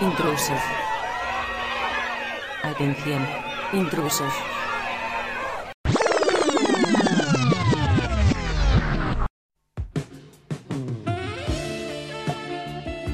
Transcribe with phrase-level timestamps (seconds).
[0.00, 0.60] Intrusos.
[2.62, 3.26] Atención,
[3.72, 4.32] intrusos.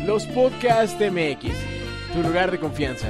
[0.05, 1.55] Los Podcast MX,
[2.13, 3.09] tu lugar de confianza.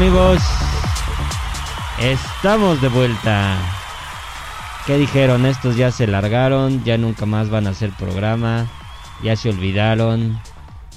[0.00, 0.40] Amigos.
[2.00, 3.58] Estamos de vuelta.
[4.86, 5.44] ¿Qué dijeron?
[5.44, 8.70] Estos ya se largaron, ya nunca más van a hacer programa,
[9.24, 10.38] ya se olvidaron,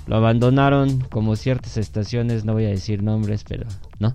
[0.06, 3.66] lo abandonaron como ciertas estaciones, no voy a decir nombres, pero
[3.98, 4.14] ¿no?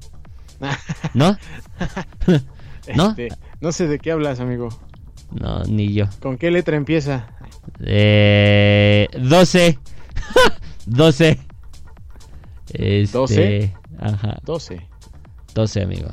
[1.15, 1.37] ¿No?
[2.95, 3.11] ¿No?
[3.11, 3.29] Este,
[3.61, 4.69] no sé de qué hablas, amigo.
[5.33, 6.05] No, ni yo.
[6.21, 7.27] ¿Con qué letra empieza?
[7.81, 9.81] Eh, 12.
[10.87, 11.41] 12.
[12.69, 13.75] Este, ¿Doce?
[13.99, 14.87] Ajá, 12.
[15.55, 16.09] 12, amigo.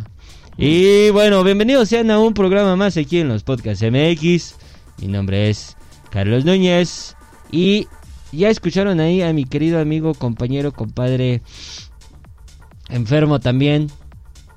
[0.57, 4.55] Y bueno, bienvenidos sean a un programa más aquí en los Podcasts MX.
[4.99, 5.75] Mi nombre es
[6.11, 7.15] Carlos Núñez.
[7.51, 7.87] Y
[8.31, 11.41] ya escucharon ahí a mi querido amigo, compañero, compadre,
[12.89, 13.91] enfermo también.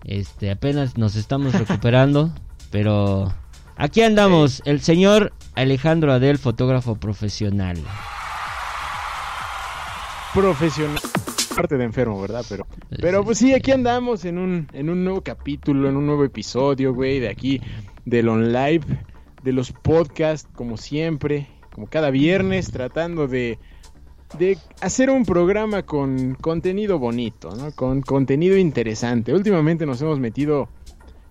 [0.04, 2.32] Este, apenas nos estamos recuperando.
[2.70, 3.34] pero
[3.76, 7.78] aquí andamos, el señor Alejandro Adel, fotógrafo profesional.
[10.32, 11.00] Profesional.
[11.56, 12.44] Parte de enfermo, ¿verdad?
[12.48, 12.66] Pero,
[13.00, 16.92] pero pues sí, aquí andamos en un, en un nuevo capítulo, en un nuevo episodio,
[16.92, 17.60] güey, de aquí,
[18.04, 18.84] del on live,
[19.42, 23.58] de los podcasts, como siempre, como cada viernes, tratando de,
[24.38, 27.72] de hacer un programa con contenido bonito, ¿no?
[27.72, 29.32] Con contenido interesante.
[29.32, 30.68] Últimamente nos hemos metido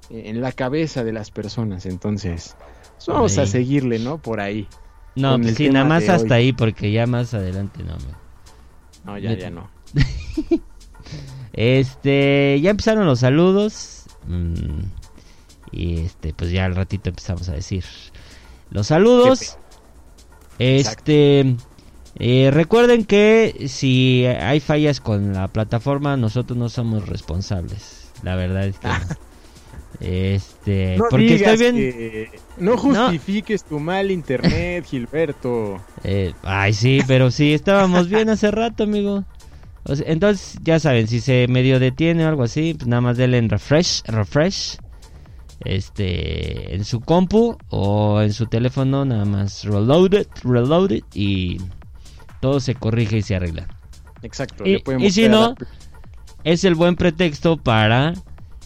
[0.09, 2.55] en la cabeza de las personas, entonces
[2.95, 4.17] pues vamos a seguirle, ¿no?
[4.17, 4.67] Por ahí.
[5.15, 6.41] No, pues sí, nada más hasta hoy.
[6.41, 7.95] ahí, porque ya más adelante no.
[7.97, 9.69] me- No, ya, ya no.
[11.53, 14.03] Este, ya empezaron los saludos.
[14.27, 14.79] mm,
[15.71, 17.83] y este, pues ya al ratito empezamos a decir
[18.71, 19.57] los saludos.
[20.59, 21.55] Este,
[22.17, 28.11] eh, recuerden que si hay fallas con la plataforma, nosotros no somos responsables.
[28.23, 28.87] La verdad es que.
[30.01, 31.75] Este, No porque digas estoy bien.
[31.75, 35.79] que no justifiques tu mal internet, Gilberto.
[36.03, 39.23] Eh, ay, sí, pero sí, estábamos bien hace rato, amigo.
[39.85, 43.17] O sea, entonces, ya saben, si se medio detiene o algo así, pues nada más
[43.17, 44.77] denle en refresh, refresh.
[45.63, 51.59] Este, en su compu o en su teléfono, nada más reloaded, reloaded y
[52.41, 53.67] todo se corrige y se arregla.
[54.21, 54.65] Exacto.
[54.67, 55.55] Y- le y si no, la-
[56.43, 58.13] Es el buen pretexto para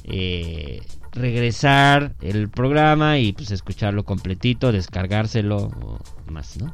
[0.04, 0.82] eh,
[1.14, 6.00] regresar el programa y pues escucharlo completito, descargárselo o
[6.30, 6.74] más, ¿no?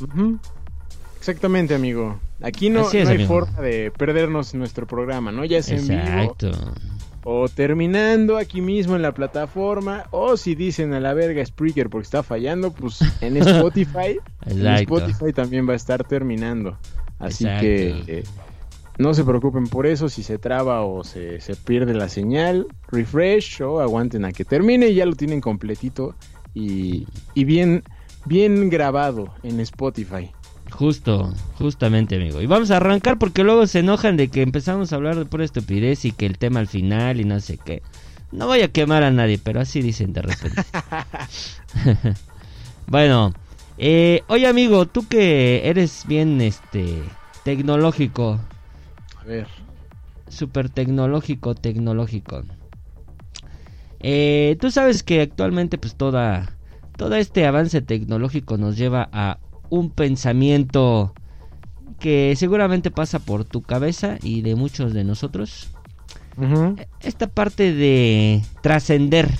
[0.00, 0.38] Ujú.
[1.20, 2.18] Exactamente, amigo.
[2.42, 3.28] Aquí no, es, no hay amigo.
[3.28, 5.44] forma de perdernos nuestro programa, ¿no?
[5.44, 6.50] Ya sea en vivo Exacto.
[7.24, 12.04] o terminando aquí mismo en la plataforma o si dicen a la verga Spreaker porque
[12.06, 14.96] está fallando, pues en Spotify, en Exacto.
[14.96, 16.78] Spotify también va a estar terminando.
[17.18, 17.60] Así Exacto.
[17.60, 18.24] que eh,
[18.96, 23.60] no se preocupen por eso, si se traba o se, se pierde la señal, refresh
[23.60, 26.14] o aguanten a que termine y ya lo tienen completito
[26.54, 27.82] y, y bien,
[28.24, 30.30] bien grabado en Spotify.
[30.70, 32.40] Justo, justamente, amigo.
[32.40, 35.44] Y vamos a arrancar porque luego se enojan de que empezamos a hablar de pura
[35.44, 37.82] estupidez y que el tema al final y no sé qué.
[38.32, 40.62] No voy a quemar a nadie, pero así dicen de repente.
[42.86, 43.32] bueno,
[43.76, 47.02] eh, oye, amigo, tú que eres bien, este,
[47.44, 48.40] tecnológico,
[49.20, 49.48] A ver,
[50.28, 52.42] super tecnológico, tecnológico.
[53.98, 56.56] Eh, tú sabes que actualmente, pues, toda,
[56.96, 59.38] todo este avance tecnológico nos lleva a
[59.70, 61.14] un pensamiento
[61.98, 65.68] que seguramente pasa por tu cabeza y de muchos de nosotros.
[67.00, 69.30] Esta parte de trascender,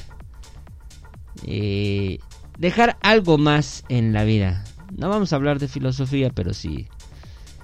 [1.47, 2.19] eh,
[2.59, 4.65] dejar algo más en la vida.
[4.97, 6.89] No vamos a hablar de filosofía, pero sí,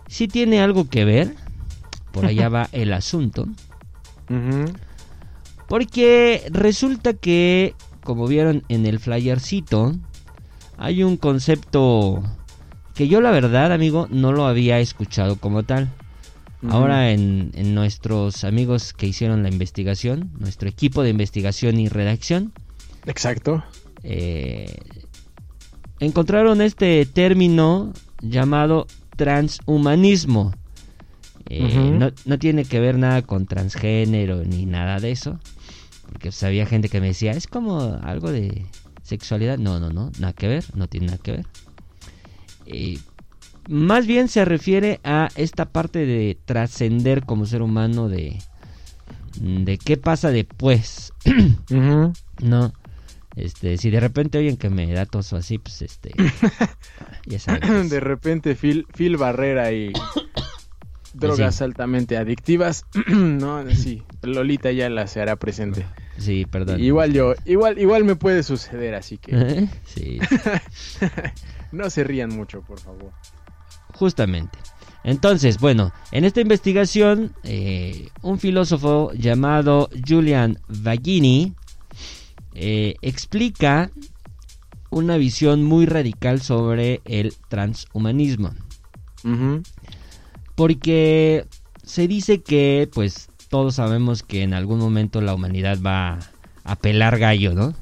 [0.08, 1.34] sí tiene algo que ver.
[2.12, 3.46] Por allá va el asunto.
[5.68, 9.92] Porque resulta que, como vieron en el flyercito,
[10.78, 12.22] hay un concepto
[12.96, 15.90] que yo la verdad, amigo, no lo había escuchado como tal.
[16.68, 22.52] Ahora en, en nuestros amigos que hicieron la investigación, nuestro equipo de investigación y redacción,
[23.04, 23.62] Exacto.
[24.02, 24.74] eh,
[26.00, 28.86] encontraron este término llamado
[29.16, 30.54] transhumanismo.
[31.48, 35.38] Eh, no, no tiene que ver nada con transgénero ni nada de eso.
[36.06, 38.66] Porque pues, había gente que me decía, es como algo de
[39.02, 39.58] sexualidad.
[39.58, 41.46] No, no, no, nada que ver, no tiene nada que ver.
[42.66, 42.98] Eh,
[43.68, 48.38] más bien se refiere a esta parte de trascender como ser humano, de,
[49.40, 51.12] de qué pasa después.
[52.42, 52.72] No.
[53.34, 56.12] Este, si de repente oyen que me da tos o así, pues este.
[57.26, 57.60] ya saben.
[57.60, 59.92] que es- De repente Phil, Phil Barrera y
[61.18, 62.86] drogas altamente adictivas.
[63.08, 65.86] no, sí, Lolita ya la se hará presente.
[66.18, 66.80] Sí, perdón.
[66.80, 70.18] Igual yo, igual, igual me puede suceder, así que sí,
[71.72, 73.12] no se rían mucho, por favor.
[73.92, 74.58] justamente.
[75.04, 81.54] Entonces, bueno, en esta investigación, eh, un filósofo llamado Julian Vagini
[82.54, 83.92] eh, explica
[84.90, 88.52] una visión muy radical sobre el transhumanismo.
[90.56, 91.46] Porque
[91.84, 96.18] se dice que, pues, todos sabemos que en algún momento la humanidad va
[96.64, 97.74] a pelar gallo, ¿no?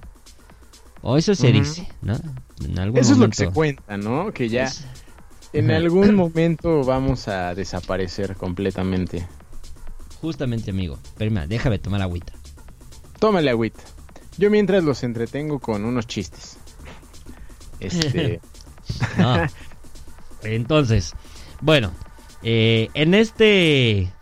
[1.01, 2.19] O eso se dice, ¿no?
[2.65, 4.33] En algún Eso es lo que se cuenta, ¿no?
[4.33, 4.71] Que ya
[5.53, 9.27] en algún momento vamos a desaparecer completamente.
[10.21, 10.99] Justamente, amigo.
[11.05, 12.33] Espérame, déjame tomar agüita.
[13.19, 13.83] Tómale agüita.
[14.37, 16.59] Yo mientras los entretengo con unos chistes.
[17.81, 18.41] Este,
[19.19, 19.47] No.
[20.43, 21.13] Entonces,
[21.61, 21.93] bueno,
[22.45, 24.13] eh, en este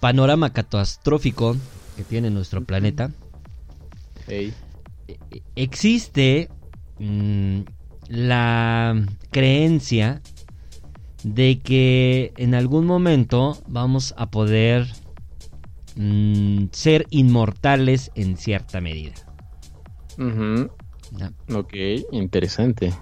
[0.00, 1.56] panorama catastrófico
[1.96, 3.10] que tiene nuestro planeta,
[4.28, 4.52] eh,
[5.56, 6.48] existe
[6.98, 7.60] mm,
[8.08, 10.22] la creencia
[11.24, 14.86] de que en algún momento vamos a poder
[15.96, 19.14] mm, ser inmortales en cierta medida.
[21.52, 21.74] ok,
[22.12, 22.92] interesante.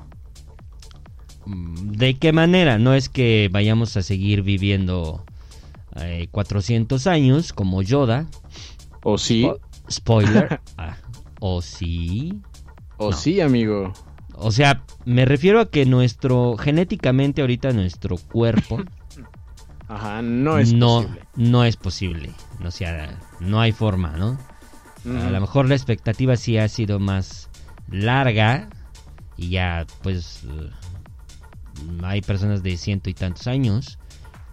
[1.47, 2.79] Mm, ¿De qué manera?
[2.79, 5.25] No es que vayamos a seguir viviendo
[5.97, 8.27] eh, 400 años como Yoda.
[9.03, 10.61] O sí, Spo- spoiler.
[10.79, 10.97] Ah,
[11.41, 12.41] o sí.
[12.99, 13.17] o no.
[13.17, 13.93] sí, amigo.
[14.35, 18.79] O sea, me refiero a que nuestro, genéticamente ahorita nuestro cuerpo
[19.89, 21.23] Ajá, no es no, posible.
[21.37, 22.31] no es posible.
[22.65, 24.39] O sea, no hay forma, ¿no?
[25.05, 27.51] A lo mejor la expectativa sí ha sido más
[27.89, 28.69] larga
[29.37, 30.45] y ya pues
[32.03, 33.99] hay personas de ciento y tantos años,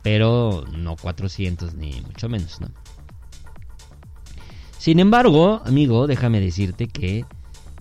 [0.02, 2.70] pero no 400 ni mucho menos, ¿no?
[4.78, 7.26] Sin embargo, amigo, déjame decirte que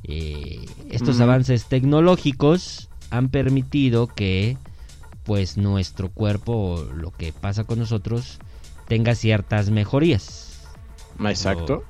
[0.02, 4.56] eh, estos avances tecnológicos han permitido que
[5.24, 8.38] pues nuestro cuerpo, lo que pasa con nosotros,
[8.88, 10.58] tenga ciertas mejorías.
[11.22, 11.84] Exacto.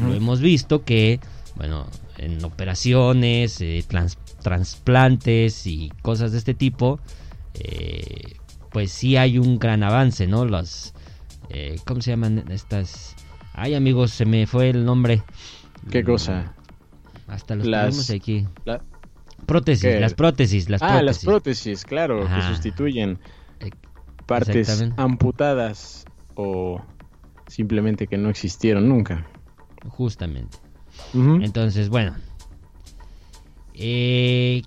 [0.00, 1.18] Lo hemos visto que,
[1.56, 1.86] bueno,
[2.18, 6.98] en operaciones, eh, trans- trasplantes y cosas de este tipo,
[7.54, 8.34] eh,
[8.70, 10.44] pues sí hay un gran avance, ¿no?
[10.44, 10.94] Los,
[11.50, 13.14] eh, ¿cómo se llaman estas?
[13.52, 15.22] Ay, amigos, se me fue el nombre.
[15.90, 16.54] ¿Qué cosa?
[17.28, 18.46] Hasta los Las- tenemos aquí.
[18.64, 18.82] La-
[19.46, 20.00] Prótesis, ¿Qué?
[20.00, 21.04] las prótesis, las ah, prótesis.
[21.04, 22.36] las prótesis, claro, Ajá.
[22.36, 23.18] que sustituyen
[23.60, 23.70] Eh,
[24.26, 26.80] partes amputadas o
[27.46, 29.26] simplemente que no existieron nunca.
[29.86, 30.56] Justamente.
[31.14, 32.14] Entonces, bueno.
[33.74, 34.62] Eh,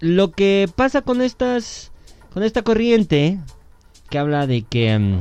[0.00, 1.92] lo que pasa con estas.
[2.32, 3.40] Con esta corriente.
[4.10, 4.98] Que habla de que.
[4.98, 5.20] mm,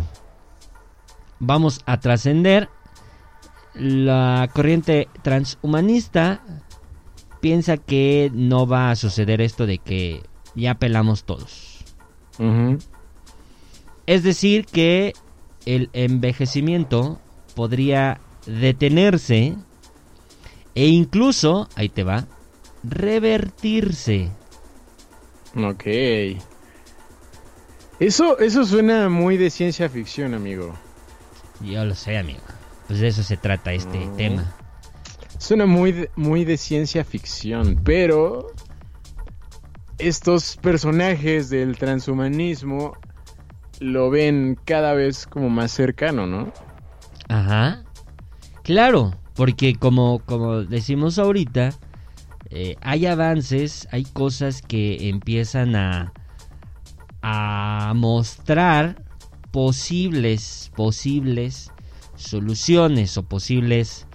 [1.39, 2.70] vamos a trascender.
[3.74, 6.41] La corriente transhumanista.
[7.41, 10.24] Piensa que no va a suceder esto de que
[10.55, 11.84] ya pelamos todos.
[14.08, 15.13] Es decir, que
[15.65, 17.20] el envejecimiento
[17.55, 19.55] podría detenerse
[20.75, 22.27] e incluso, ahí te va,
[22.84, 24.29] revertirse.
[25.55, 25.86] Ok.
[28.00, 30.75] Eso, eso suena muy de ciencia ficción, amigo.
[31.62, 32.41] Yo lo sé, amigo.
[32.88, 34.53] Pues de eso se trata este tema.
[35.38, 38.51] Suena muy de, muy de ciencia ficción, pero
[39.98, 42.98] estos personajes del transhumanismo
[43.79, 46.51] lo ven cada vez como más cercano, ¿no?
[47.29, 47.84] Ajá.
[48.63, 51.74] Claro, porque como, como decimos ahorita,
[52.50, 56.13] eh, hay avances, hay cosas que empiezan a,
[57.22, 59.04] a mostrar
[59.51, 61.72] posibles, posibles
[62.15, 64.08] soluciones o posibles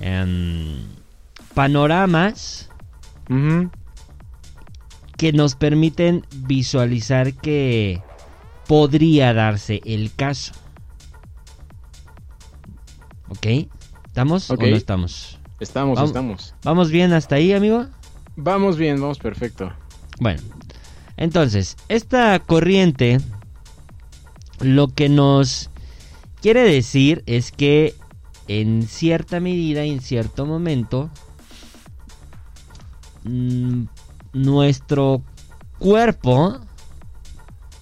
[0.00, 0.82] em,
[1.54, 2.70] panoramas
[5.16, 8.02] que nos permiten visualizar que
[8.66, 10.52] podría darse el caso.
[13.28, 13.68] ¿Ok?
[14.14, 15.40] ¿Estamos o no estamos?
[15.58, 16.10] Estamos, Vamos.
[16.10, 16.54] estamos.
[16.62, 17.86] ¿Vamos bien hasta ahí, amigo?
[18.36, 19.72] Vamos bien, vamos perfecto.
[20.20, 20.40] Bueno,
[21.16, 23.18] entonces, esta corriente
[24.60, 25.68] lo que nos
[26.40, 27.96] quiere decir es que
[28.46, 31.10] en cierta medida, en cierto momento,
[33.24, 33.82] mm,
[34.32, 35.24] nuestro
[35.80, 36.60] cuerpo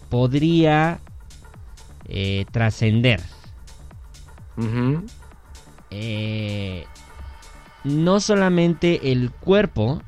[0.09, 0.99] podría
[2.07, 3.21] eh, trascender.
[4.57, 5.05] Ujú.
[5.95, 6.87] Eh,
[7.85, 10.03] no solamente el cuerpo,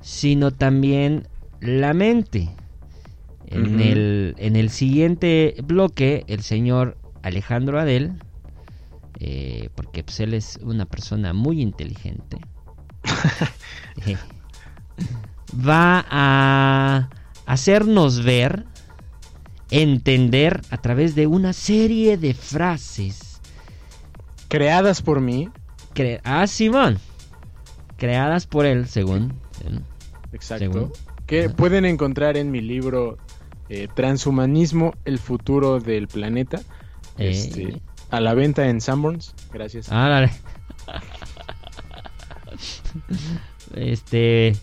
[0.00, 1.28] sino también
[1.60, 2.50] la mente.
[3.46, 8.14] En, el, en el siguiente bloque, el señor Alejandro Adel,
[9.20, 12.38] eh, porque pues, él es una persona muy inteligente,
[14.06, 14.16] eh,
[15.54, 17.10] va a
[17.44, 18.64] hacernos ver
[19.70, 23.31] entender a través de una serie de frases.
[24.52, 25.48] Creadas por mí.
[25.94, 26.98] cre- ah, Simón.
[27.96, 29.32] Creadas por él, según.
[30.32, 30.72] Exacto.
[30.72, 30.92] Según.
[31.26, 33.16] Que pueden encontrar en mi libro
[33.70, 36.58] eh, Transhumanismo, el futuro del planeta.
[37.16, 37.30] Eh.
[37.30, 37.80] Este,
[38.10, 39.34] a la venta en Sanborns.
[39.52, 39.88] Gracias.
[39.90, 40.30] Ah, dale.
[43.74, 44.54] Este,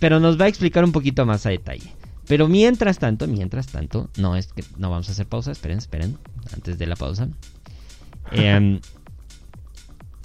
[0.00, 1.92] pero nos va a explicar un poquito más a detalle.
[2.26, 6.16] Pero mientras tanto, mientras tanto, no es que no vamos a hacer pausa, esperen, esperen,
[6.54, 7.28] antes de la pausa.
[8.32, 8.80] Em,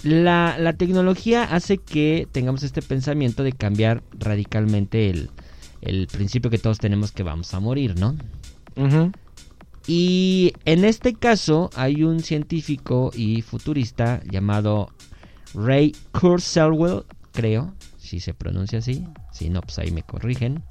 [0.02, 5.30] la, la tecnología hace que tengamos este pensamiento de cambiar radicalmente el,
[5.82, 8.16] el principio que todos tenemos que vamos a morir, ¿no?
[9.86, 14.90] Y en este caso hay un científico y futurista llamado
[15.54, 19.06] Ray Kurzweil, creo, si se pronuncia así.
[19.32, 20.62] Si no, pues ahí me corrigen.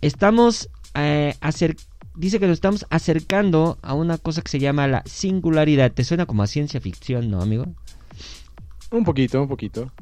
[0.00, 1.34] Estamos eh,
[2.14, 5.92] dice que nos estamos acercando a una cosa que se llama la singularidad.
[5.92, 7.66] ¿Te suena como a ciencia ficción, no, amigo?
[8.90, 9.92] Un poquito, un poquito.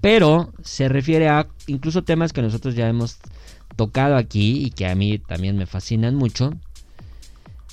[0.00, 3.18] pero se refiere a incluso temas que nosotros ya hemos
[3.76, 6.54] tocado aquí y que a mí también me fascinan mucho.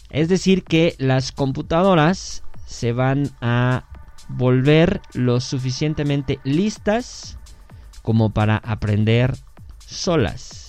[0.09, 3.85] Es decir, que las computadoras se van a
[4.29, 7.37] volver lo suficientemente listas
[8.01, 9.37] como para aprender
[9.85, 10.66] solas.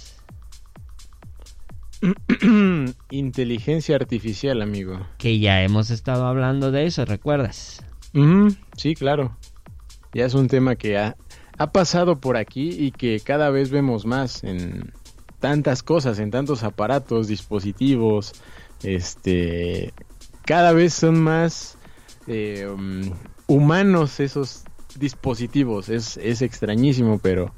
[3.11, 5.01] Inteligencia artificial, amigo.
[5.19, 7.85] Que ya hemos estado hablando de eso, ¿recuerdas?
[8.77, 9.37] Sí, claro.
[10.15, 11.17] Ya es un tema que ha,
[11.59, 14.93] ha pasado por aquí y que cada vez vemos más en
[15.41, 18.33] tantas cosas, en tantos aparatos, dispositivos.
[18.83, 19.93] Este,
[20.45, 21.77] cada vez son más
[22.27, 23.13] eh, um,
[23.47, 24.65] humanos esos
[24.99, 25.89] dispositivos.
[25.89, 27.53] Es, es extrañísimo, pero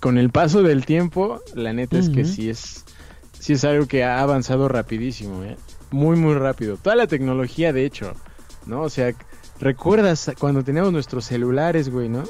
[0.00, 2.84] con el paso del tiempo, la neta es que sí es,
[3.46, 5.56] sí es algo que ha avanzado rapidísimo, ¿eh?
[5.92, 6.78] muy muy rápido.
[6.78, 8.12] Toda la tecnología, de hecho,
[8.66, 8.82] ¿no?
[8.82, 9.14] O sea,
[9.60, 12.24] ¿recuerdas cuando teníamos nuestros celulares, güey, no?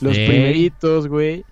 [0.00, 1.44] Los primeritos, güey,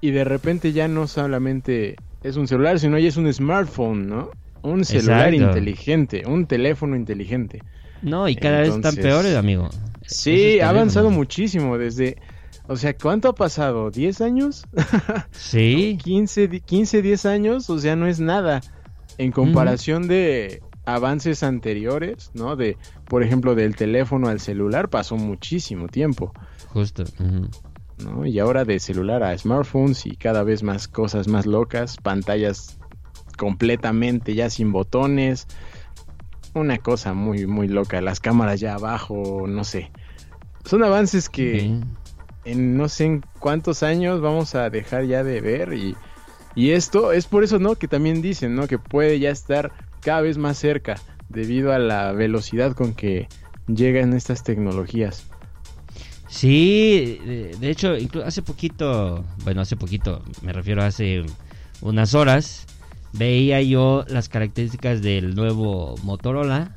[0.00, 4.30] y de repente ya no solamente es un celular, sino ya es un smartphone, ¿no?
[4.62, 5.56] Un celular Exacto.
[5.56, 7.62] inteligente, un teléfono inteligente.
[8.02, 9.70] No, y cada vez están peores, amigo.
[10.04, 12.16] Sí, ha avanzado muchísimo desde...
[12.66, 13.90] O sea, ¿cuánto ha pasado?
[13.90, 14.64] ¿10 años?
[15.32, 15.98] Sí.
[16.02, 18.62] 15, di- 15, 10 años, o sea, no es nada
[19.18, 22.56] en comparación de avances anteriores, ¿no?
[22.56, 26.32] De, por ejemplo, del teléfono al celular pasó muchísimo tiempo,
[26.72, 27.04] Justo.
[27.98, 28.26] ¿no?
[28.26, 32.78] Y ahora de celular a smartphones y cada vez más cosas más locas, pantallas
[33.38, 35.46] completamente ya sin botones,
[36.54, 39.90] una cosa muy, muy loca, las cámaras ya abajo, no sé.
[40.64, 41.80] Son avances que.
[42.44, 45.96] En no sé en cuántos años vamos a dejar ya de ver y,
[46.54, 47.76] y esto es por eso, ¿no?
[47.76, 48.66] Que también dicen, ¿no?
[48.66, 50.96] Que puede ya estar cada vez más cerca
[51.28, 53.28] debido a la velocidad con que
[53.66, 55.26] llegan estas tecnologías.
[56.28, 61.24] Sí, de, hecho, hace poquito, bueno, hace poquito, me refiero a hace
[61.80, 62.66] unas horas,
[63.12, 66.76] veía yo las características del nuevo Motorola.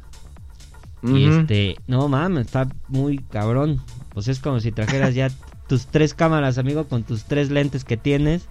[1.04, 3.82] Y este, no mames, está muy cabrón.
[4.14, 5.30] Pues es como si trajeras ya
[5.68, 8.48] tus tres cámaras, amigo, con tus tres lentes que tienes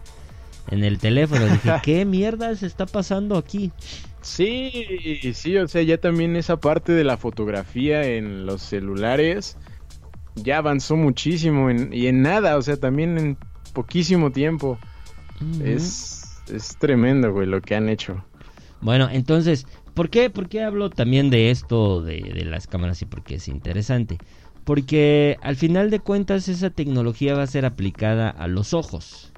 [0.70, 1.44] en el teléfono.
[1.50, 3.72] Dije, ¿qué mierda se está pasando aquí?
[4.22, 9.56] Sí, sí, o sea, ya también esa parte de la fotografía en los celulares
[10.34, 13.36] ya avanzó muchísimo en- y en nada, o sea, también en
[13.72, 14.78] poquísimo tiempo.
[15.62, 18.24] Es, es tremendo, güey, lo que han hecho.
[18.80, 23.06] Bueno, entonces, ¿por qué, por qué hablo también de esto de, de las cámaras y
[23.06, 24.18] por qué es interesante?
[24.66, 29.32] Porque al final de cuentas esa tecnología va a ser aplicada a los ojos.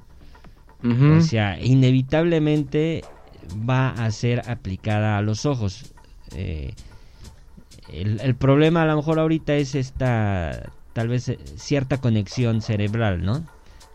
[1.19, 3.05] O sea, inevitablemente
[3.69, 5.93] va a ser aplicada a los ojos.
[6.35, 6.73] Eh,
[7.93, 13.23] el, el problema a lo mejor ahorita es esta, tal vez eh, cierta conexión cerebral,
[13.23, 13.45] ¿no?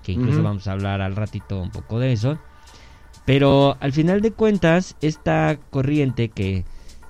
[0.03, 2.37] Que incluso vamos a hablar al ratito un poco de eso.
[3.25, 6.63] Pero al final de cuentas, esta corriente que,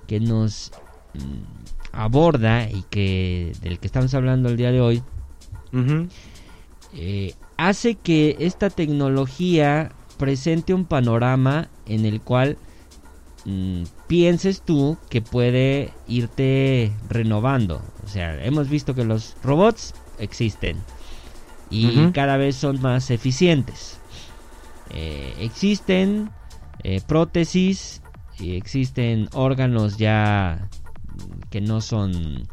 [0.07, 0.71] que nos
[1.13, 1.62] mm,
[1.93, 5.03] aborda y que del que estamos hablando el día de hoy,
[6.93, 12.57] eh, hace que esta tecnología presente un panorama en el cual
[13.45, 17.81] mm, pienses tú que puede irte renovando.
[18.03, 20.77] O sea, hemos visto que los robots existen
[21.69, 23.99] y cada vez son más eficientes.
[24.91, 26.29] Eh, existen
[26.83, 28.01] eh, prótesis
[28.37, 30.69] y existen órganos ya
[31.53, 32.47] que no son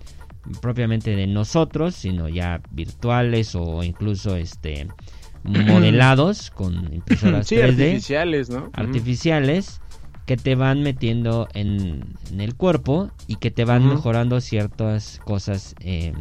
[0.61, 4.89] propiamente de nosotros, sino ya virtuales o incluso este
[5.43, 8.69] modelados con impresoras Sí, 3D artificiales, ¿no?
[8.75, 9.81] Artificiales
[10.27, 15.75] que te van metiendo en, en el cuerpo y que te van mejorando ciertas cosas
[15.81, 16.13] eh,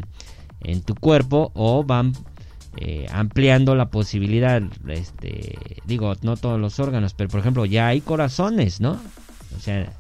[0.62, 2.14] en tu cuerpo o van
[2.78, 8.00] eh, ampliando la posibilidad, este, digo, no todos los órganos, pero por ejemplo ya hay
[8.00, 8.98] corazones, ¿no?
[9.58, 9.92] O sea.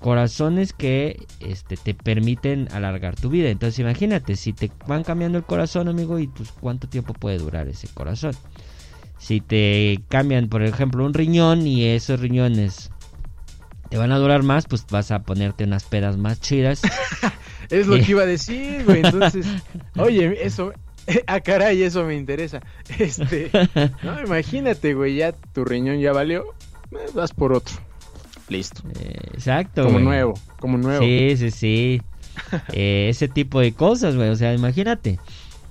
[0.00, 3.50] Corazones que este, te permiten alargar tu vida.
[3.50, 7.68] Entonces imagínate, si te van cambiando el corazón, amigo, y pues cuánto tiempo puede durar
[7.68, 8.34] ese corazón.
[9.18, 12.90] Si te cambian, por ejemplo, un riñón y esos riñones
[13.90, 16.82] te van a durar más, pues vas a ponerte unas pedas más chidas.
[17.70, 19.00] Es lo que iba a decir, güey.
[19.04, 19.46] Entonces,
[19.96, 20.72] oye, eso,
[21.26, 22.60] ah, caray, eso me interesa.
[22.98, 23.48] Este,
[24.02, 26.46] no, imagínate, güey, ya tu riñón ya valió,
[26.90, 27.76] eh, vas por otro.
[28.50, 28.82] Listo.
[28.98, 29.84] Eh, Exacto.
[29.84, 30.04] Como güey.
[30.04, 31.04] nuevo, como nuevo.
[31.04, 32.02] Sí, sí, sí.
[32.72, 34.28] Eh, ese tipo de cosas, güey.
[34.30, 35.22] O sea, imagínate.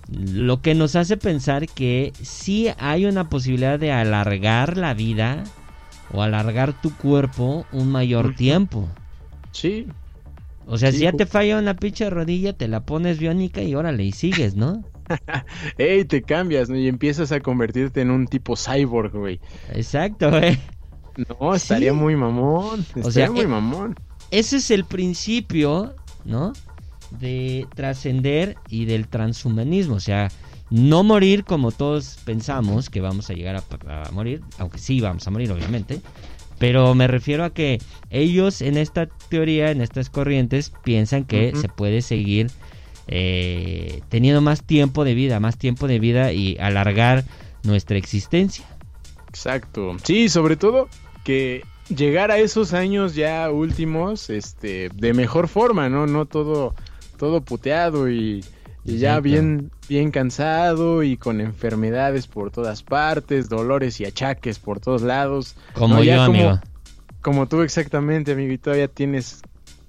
[0.07, 5.53] Lo que nos hace pensar que sí hay una posibilidad de alargar la vida
[6.09, 8.97] o alargar tu cuerpo un mayor tiempo.
[9.51, 9.95] Sí,
[10.65, 13.75] O sea, Sí, si ya te falla una pinche rodilla, te la pones biónica y
[13.75, 14.85] órale, y sigues, ¿no?
[15.77, 16.77] Ey, te cambias, ¿no?
[16.77, 19.41] Y empiezas a convertirte en un tipo cyborg, güey.
[19.67, 20.59] Exacto, güey.
[21.39, 21.97] No, estaría Sí.
[21.97, 22.81] muy mamón.
[22.81, 23.95] Estaría sea, muy eh, mamón.
[24.31, 26.53] Ese es el principio, ¿no?
[27.11, 29.95] De trascender y del transhumanismo.
[29.95, 30.29] O sea,
[30.69, 35.27] no morir como todos pensamos que vamos a llegar a, a morir, aunque sí vamos
[35.27, 36.01] a morir, obviamente.
[36.59, 37.79] Pero me refiero a que
[38.09, 42.51] ellos en esta teoría, en estas corrientes, piensan que se puede seguir
[43.07, 47.23] eh, teniendo más tiempo de vida, más tiempo de vida y alargar
[47.63, 48.65] nuestra existencia.
[49.29, 49.95] Exacto.
[50.03, 50.89] Sí, sobre todo
[51.23, 51.63] que
[51.95, 56.05] llegar a esos años ya últimos, este, de mejor forma, ¿no?
[56.07, 56.75] No todo,
[57.17, 58.43] todo puteado y,
[58.85, 64.79] y ya bien, bien cansado y con enfermedades por todas partes, dolores y achaques por
[64.79, 65.55] todos lados.
[65.73, 66.61] Como No, ya yo, como- amigo.
[67.21, 69.41] Como tú exactamente, amigo, y todavía tienes,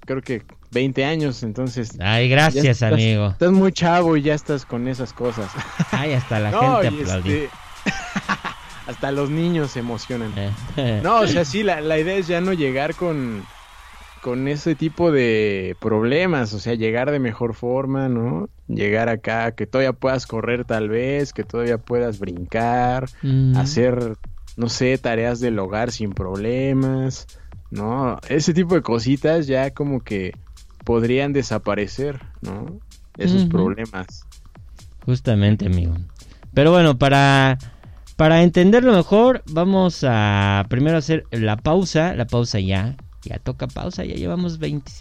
[0.05, 3.29] creo que 20 años, entonces Ay, gracias, estás- amigo.
[3.29, 5.49] Estás muy chavo y ya estás con esas cosas.
[5.91, 7.33] Ay, hasta la no, gente aplaudió.
[7.35, 7.49] este,
[8.91, 10.31] hasta los niños se emocionan.
[10.77, 13.43] Eh, No, o sea, sí, la, la idea es ya no llegar con,
[14.21, 18.49] con ese tipo de problemas, o sea, llegar de mejor forma, ¿no?
[18.67, 24.15] Llegar acá, que todavía puedas correr tal vez, que todavía puedas brincar, mm, hacer,
[24.55, 27.27] no sé, tareas del hogar sin problemas,
[27.71, 28.19] ¿no?
[28.29, 30.33] Ese tipo de cositas ya como que
[30.83, 32.79] podrían desaparecer, ¿no?
[33.17, 34.25] Esos problemas.
[35.05, 35.95] Justamente, amigo.
[36.53, 37.57] Pero bueno, para,
[38.21, 42.13] para entenderlo mejor, vamos a primero hacer la pausa.
[42.13, 42.95] La pausa ya.
[43.23, 44.05] Ya toca pausa.
[44.05, 44.91] Ya llevamos 20,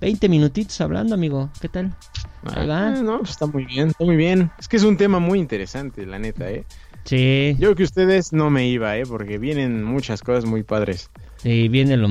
[0.00, 1.50] 20 minutitos hablando, amigo.
[1.60, 1.96] ¿Qué tal?
[2.44, 2.86] Ahí va.
[2.86, 4.52] Ah, no, pues está muy bien, está muy bien.
[4.60, 6.66] Es que es un tema muy interesante, la neta, ¿eh?
[7.02, 7.56] Sí.
[7.58, 9.02] Yo creo que ustedes no me iba, ¿eh?
[9.04, 11.10] Porque vienen muchas cosas muy padres.
[11.38, 12.08] Sí, viene lo,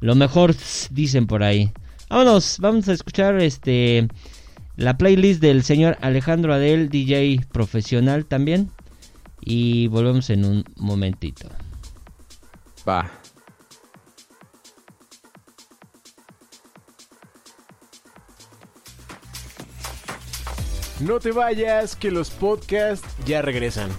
[0.00, 0.56] lo mejor,
[0.90, 1.72] dicen por ahí.
[2.08, 4.08] Vámonos, vamos a escuchar este
[4.74, 8.72] la playlist del señor Alejandro Adel, DJ profesional también.
[9.40, 11.48] Y volvemos en un momentito.
[12.88, 13.10] Va.
[21.00, 23.90] No te vayas, que los podcasts ya regresan.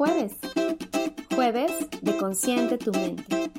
[0.00, 0.32] Jueves.
[1.34, 3.52] Jueves de Consciente tu mente.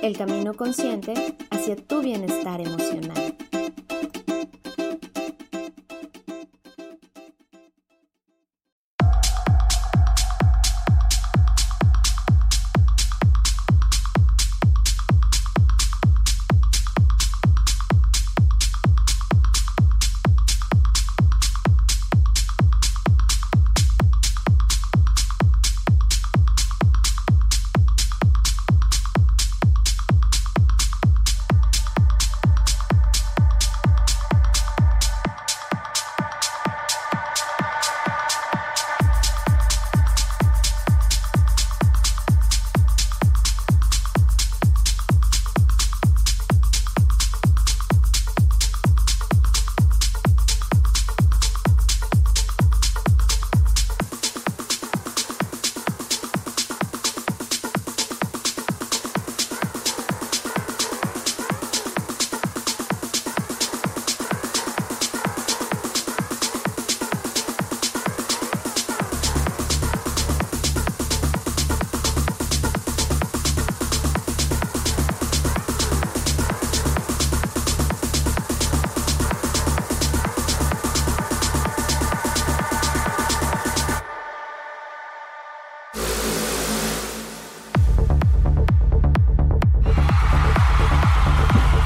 [0.00, 1.12] El camino consciente
[1.50, 3.36] hacia tu bienestar emocional.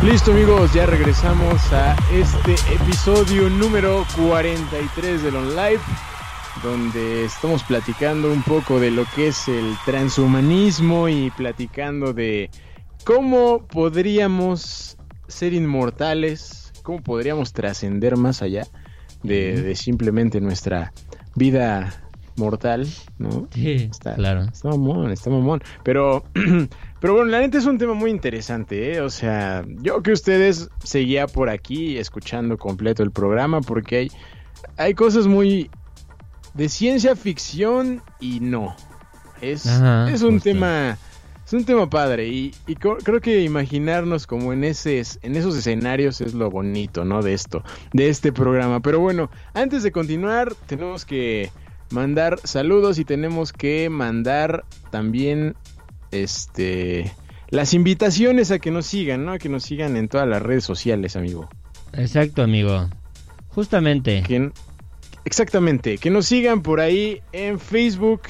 [0.07, 5.81] Listo amigos, ya regresamos a este episodio número 43 del On Live,
[6.63, 12.51] donde estamos platicando un poco de lo que es el transhumanismo y platicando de
[13.05, 18.65] cómo podríamos ser inmortales, cómo podríamos trascender más allá
[19.25, 20.93] de, de simplemente nuestra
[21.35, 22.87] vida mortal,
[23.19, 23.49] ¿no?
[23.53, 24.43] Sí, Está, claro.
[24.43, 25.63] está mamón, está mamón.
[25.83, 26.25] Pero,
[27.01, 29.01] pero bueno, la neta es un tema muy interesante, ¿eh?
[29.01, 34.11] O sea, yo que ustedes seguía por aquí escuchando completo el programa porque hay,
[34.77, 35.71] hay cosas muy
[36.55, 38.75] de ciencia ficción y no.
[39.41, 40.51] Es, Ajá, es un justo.
[40.51, 40.99] tema...
[41.47, 46.21] Es un tema padre y, y creo que imaginarnos como en, ese, en esos escenarios
[46.21, 47.23] es lo bonito, ¿no?
[47.23, 48.81] De esto, de este programa.
[48.81, 51.53] Pero bueno, antes de continuar, tenemos que
[51.91, 55.55] mandar saludos y tenemos que mandar también
[56.23, 57.13] este
[57.49, 59.33] las invitaciones a que nos sigan, ¿no?
[59.33, 61.49] A que nos sigan en todas las redes sociales, amigo.
[61.93, 62.89] Exacto, amigo.
[63.49, 64.23] Justamente.
[64.27, 64.51] Que,
[65.25, 68.23] exactamente, que nos sigan por ahí en Facebook,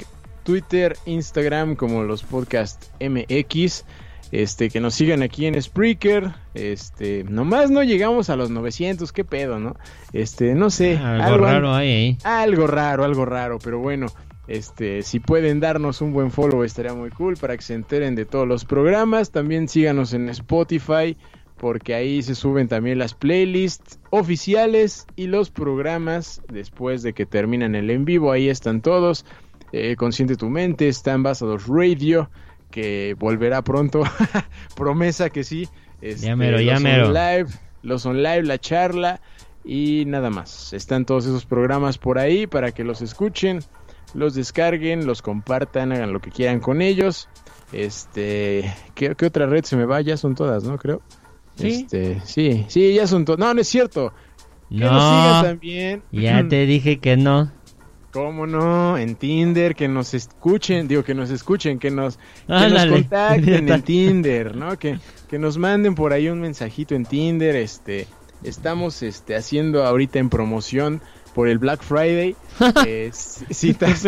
[0.44, 3.84] Twitter, Instagram como los podcast MX.
[4.32, 6.32] Este, que nos sigan aquí en Spreaker.
[6.54, 9.76] Este, nomás no llegamos a los 900, qué pedo, ¿no?
[10.12, 10.98] Este, no sé.
[10.98, 12.18] Algo raro hay ahí.
[12.24, 14.08] Algo raro, algo raro, pero bueno.
[14.48, 18.24] Este, si pueden darnos un buen follow estaría muy cool para que se enteren de
[18.24, 19.30] todos los programas.
[19.30, 21.16] También síganos en Spotify
[21.56, 27.74] porque ahí se suben también las playlists oficiales y los programas después de que terminan
[27.74, 28.30] el en vivo.
[28.30, 29.24] Ahí están todos.
[29.72, 32.30] Eh, Consciente tu mente, está Ambassadors Radio,
[32.70, 34.02] que volverá pronto.
[34.76, 35.68] Promesa que sí.
[36.00, 37.08] Este, Ya mero, los ya mero.
[37.08, 37.46] on live,
[37.82, 39.20] los on live, la charla
[39.64, 40.72] y nada más.
[40.72, 43.60] Están todos esos programas por ahí para que los escuchen,
[44.14, 47.28] los descarguen, los compartan, hagan lo que quieran con ellos.
[47.72, 50.00] Este, ¿qué, qué otra red se me va?
[50.00, 50.78] Ya son todas, ¿no?
[50.78, 51.02] Creo.
[51.56, 51.82] ¿Sí?
[51.84, 53.38] Este, sí, sí, ya son todas.
[53.38, 54.12] No, no es cierto.
[54.68, 56.02] Que nos No, sigan también.
[56.12, 57.50] ya te dije que no.
[58.12, 58.96] ¿Cómo no?
[58.96, 62.16] En Tinder, que nos escuchen, digo que nos escuchen, que nos,
[62.46, 64.78] que nos contacten en Tinder, ¿no?
[64.78, 68.06] Que, que nos manden por ahí un mensajito en Tinder, este,
[68.42, 71.02] estamos este, haciendo ahorita en promoción
[71.36, 72.34] por el Black Friday,
[72.86, 74.04] eh, citas,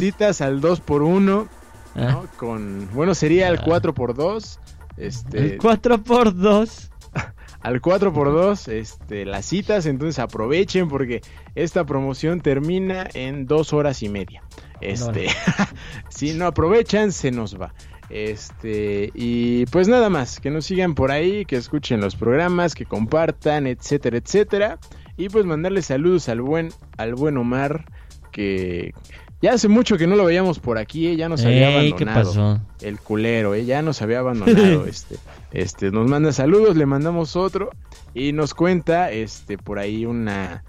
[0.00, 1.48] citas al 2 por 1
[1.94, 2.26] Ah, ¿no?
[2.38, 3.62] Con, bueno, sería el Ah.
[3.64, 4.60] 4 por 2
[4.96, 6.90] este, El 4 por 2
[7.60, 11.20] al 4x2 este, las citas, entonces aprovechen porque
[11.54, 14.42] esta promoción termina en dos horas y media.
[14.80, 15.26] Este,
[16.08, 17.74] si no aprovechan, se nos va.
[18.08, 22.86] Este, y pues nada más, que nos sigan por ahí, que escuchen los programas, que
[22.86, 24.78] compartan, etcétera, etcétera.
[25.20, 27.84] Y pues mandarle saludos al buen, al buen Omar,
[28.32, 28.94] que
[29.42, 32.04] ya hace mucho que no lo veíamos por aquí, eh, ya nos había Ey, ¿qué
[32.04, 32.60] abandonado pasó?
[32.80, 33.66] el culero, ¿eh?
[33.66, 35.16] ya nos había abandonado, este,
[35.52, 37.68] este, nos manda saludos, le mandamos otro
[38.14, 40.64] y nos cuenta, este, por ahí una,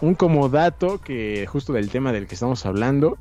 [0.00, 3.18] un como dato que justo del tema del que estamos hablando,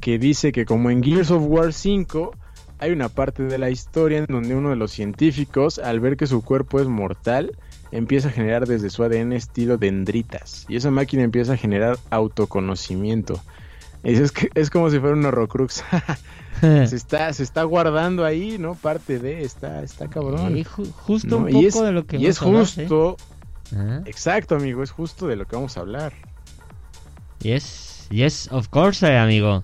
[0.00, 2.36] que dice que como en Gears of War 5
[2.78, 6.28] hay una parte de la historia en donde uno de los científicos, al ver que
[6.28, 7.58] su cuerpo es mortal,
[7.92, 13.40] empieza a generar desde su ADN estilo dendritas y esa máquina empieza a generar autoconocimiento.
[14.02, 15.82] Es, es, que- es como si fuera un horrocrux.
[16.60, 18.74] se está se está guardando ahí, ¿no?
[18.74, 20.56] Parte de está está cabrón.
[20.56, 21.36] Y ju- justo ¿no?
[21.44, 22.66] un Y poco es- de lo que y es hablar, ¿eh?
[22.66, 23.16] justo,
[23.76, 26.12] Ah, exacto, amigo, es justo de lo que vamos a hablar.
[27.40, 29.62] Yes, yes, of course, eh, amigo.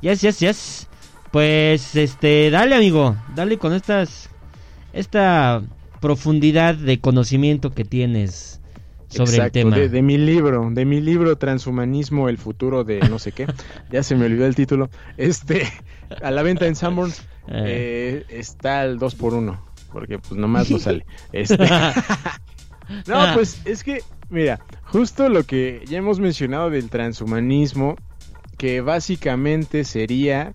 [0.00, 0.86] Yes, yes, yes.
[1.30, 3.16] Pues, este, dale, amigo.
[3.34, 4.28] Dale con estas.
[4.92, 5.62] Esta
[6.04, 8.60] profundidad de conocimiento que tienes
[9.08, 9.76] sobre Exacto, el tema.
[9.78, 13.46] De, de mi libro, de mi libro Transhumanismo, el futuro de no sé qué.
[13.90, 14.90] ya se me olvidó el título.
[15.16, 15.66] Este,
[16.22, 20.78] a la venta en Sanborns eh, está al 2 por 1 porque pues nomás no
[20.78, 21.06] sale.
[21.32, 21.56] Este,
[23.06, 27.96] no, pues es que, mira, justo lo que ya hemos mencionado del transhumanismo,
[28.58, 30.52] que básicamente sería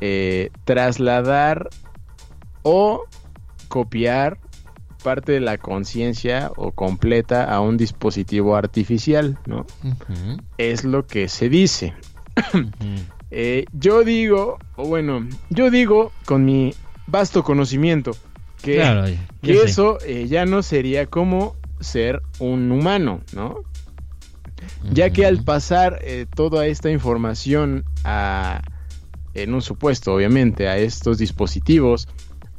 [0.00, 1.70] eh, trasladar
[2.62, 3.02] o
[3.66, 4.38] copiar
[5.02, 9.66] parte de la conciencia o completa a un dispositivo artificial, ¿no?
[10.58, 11.94] Es lo que se dice.
[13.30, 16.74] Eh, yo digo, o bueno, yo digo con mi
[17.08, 18.12] vasto conocimiento
[18.62, 19.04] que, Claro,
[19.42, 23.62] que eso eh, ya no sería como ser un humano, ¿no?
[24.92, 28.62] Ya que al pasar eh, toda esta información a,
[29.34, 32.08] en un supuesto, obviamente, a estos dispositivos,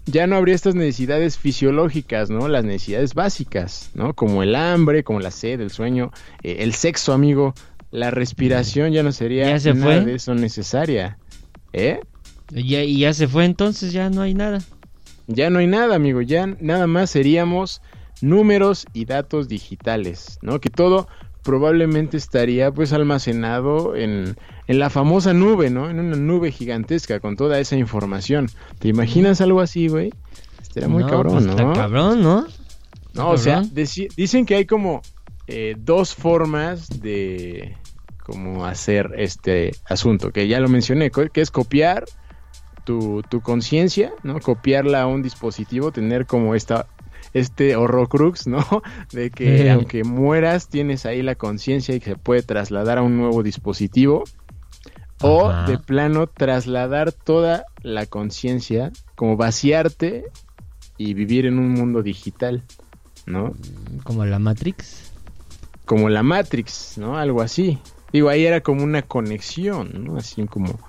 [0.08, 2.48] ya no habría estas necesidades fisiológicas, ¿no?
[2.48, 4.14] Las necesidades básicas, ¿no?
[4.14, 6.12] Como el hambre, como la sed, el sueño,
[6.44, 7.54] eh, el sexo, amigo,
[7.92, 10.06] la respiración ya no sería ¿Ya se nada fue?
[10.06, 11.18] de eso necesaria,
[11.74, 12.00] ¿eh?
[12.50, 14.60] Ya- y ya se fue entonces, ya no hay nada.
[15.28, 17.82] Ya no hay nada, amigo, ya nada más seríamos
[18.22, 20.60] números y datos digitales, ¿no?
[20.62, 21.08] Que todo
[21.44, 24.36] probablemente estaría pues almacenado en,
[24.68, 25.90] en la famosa nube, ¿no?
[25.90, 28.50] En una nube gigantesca con toda esa información.
[28.80, 30.14] ¿Te imaginas algo así, güey?
[30.62, 31.52] Estaría muy No, cabrón, pues, ¿no?
[31.52, 32.46] Está cabrón, ¿no?
[33.14, 33.72] No, o sea, cabrón.
[34.16, 35.02] dicen que hay como
[35.48, 37.76] eh, dos formas de
[38.26, 42.04] como hacer este asunto, que ya lo mencioné, que es copiar
[42.84, 44.40] tu, tu conciencia, ¿no?
[44.42, 46.88] Copiarla a un dispositivo, tener como esta
[47.34, 48.66] este horrocrux, ¿no?
[49.14, 49.68] De que Sí.
[49.70, 54.24] aunque mueras tienes ahí la conciencia y que se puede trasladar a un nuevo dispositivo
[55.22, 55.66] o Ajá.
[55.66, 60.26] de plano trasladar toda la conciencia, como vaciarte
[60.98, 62.64] y vivir en un mundo digital,
[63.26, 63.54] ¿no?
[64.04, 65.12] Como la Matrix.
[65.86, 67.18] como la Matrix, ¿no?
[67.18, 67.80] Algo así.
[68.12, 70.18] Digo, ahí era como una conexión, ¿no?
[70.18, 70.80] Así como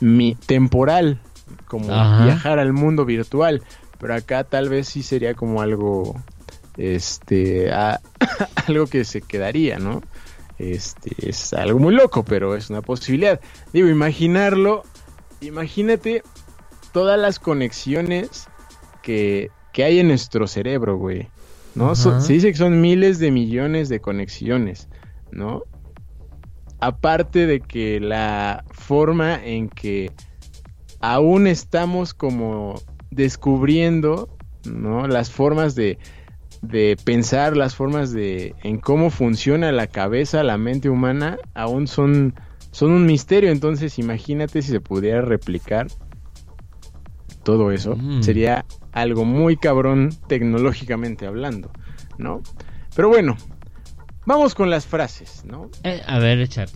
[0.00, 1.20] mi temporal,
[1.66, 2.24] como Ajá.
[2.24, 3.62] viajar al mundo virtual.
[3.98, 6.14] Pero acá tal vez sí sería como algo,
[6.76, 8.00] este, a-
[8.66, 10.02] algo que se quedaría, ¿no?
[10.62, 13.40] Este, es algo muy loco, pero es una posibilidad.
[13.72, 14.84] Digo, imaginarlo,
[15.40, 16.22] imagínate
[16.92, 18.46] todas las conexiones
[19.02, 21.28] que, que hay en nuestro cerebro, güey.
[21.74, 21.96] ¿No?
[21.96, 24.88] So- se dice que son miles de millones de conexiones,
[25.32, 25.62] ¿no?
[26.78, 30.12] Aparte de que la forma en que
[31.00, 34.28] aún estamos como descubriendo,
[34.64, 35.08] ¿no?
[35.08, 35.98] Las formas de,
[36.62, 42.34] de pensar, las formas de en cómo funciona la cabeza, la mente humana, aún son,
[42.70, 43.50] son un misterio.
[43.50, 45.88] Entonces, imagínate si se pudiera replicar
[47.42, 47.96] todo eso.
[47.96, 48.22] Mm.
[48.22, 51.70] Sería algo muy cabrón tecnológicamente hablando,
[52.16, 52.42] ¿no?
[52.94, 53.36] Pero bueno,
[54.24, 55.68] vamos con las frases, ¿no?
[55.82, 56.70] Eh, a ver, las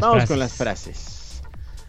[0.00, 0.28] vamos frases.
[0.28, 1.42] con las frases.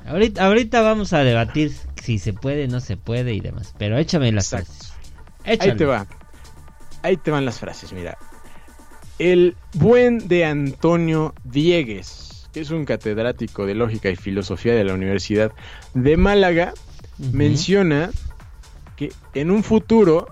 [0.06, 1.72] Ahorita, ahorita vamos a debatir
[2.02, 3.74] si se puede, no se puede y demás.
[3.78, 4.72] Pero échame las Exacto.
[4.72, 4.94] frases.
[5.62, 6.08] Ahí te va.
[7.02, 8.18] Ahí te van las frases, mira.
[9.18, 14.94] El buen de Antonio Diegues, que es un catedrático de lógica y filosofía de la
[14.94, 15.52] Universidad
[15.94, 16.74] de Málaga,
[17.34, 18.12] menciona
[18.96, 20.28] que en un futuro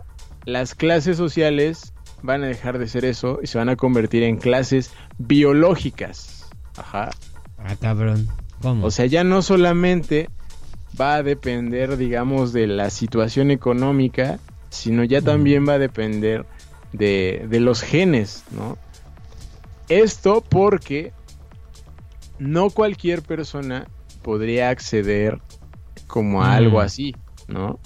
[0.46, 4.38] las clases sociales van a dejar de ser eso y se van a convertir en
[4.38, 6.50] clases biológicas.
[6.78, 7.12] Ajá.
[7.58, 8.28] Ah, cabrón.
[8.62, 8.86] ¿Cómo?
[8.86, 10.30] O sea, ya no solamente
[11.00, 14.40] va a depender, digamos, de la situación económica,
[14.70, 16.46] sino ya también va a depender
[16.94, 18.78] de, de los genes, ¿no?
[19.90, 21.14] Esto porque
[22.40, 23.88] no cualquier persona
[24.22, 25.40] podría acceder
[26.08, 26.58] como a Mm.
[26.58, 27.16] algo así,
[27.48, 27.80] ¿no?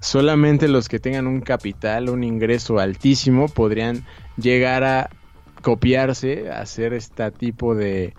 [0.00, 4.04] Solamente los que tengan un capital, un ingreso altísimo, podrían
[4.36, 5.10] llegar a
[5.62, 8.14] copiarse, a hacer este tipo de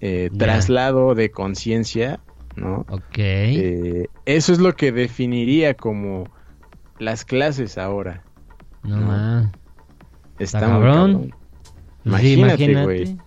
[0.00, 2.20] eh, traslado de conciencia,
[2.56, 2.86] ¿no?
[2.88, 3.18] ok.
[3.18, 6.24] Eh, eso es lo que definiría como
[6.98, 8.24] las clases ahora.
[8.82, 9.06] No no.
[9.06, 9.46] más.
[10.38, 11.34] Está Está muy cabrón.
[12.04, 13.18] Imagínate, güey.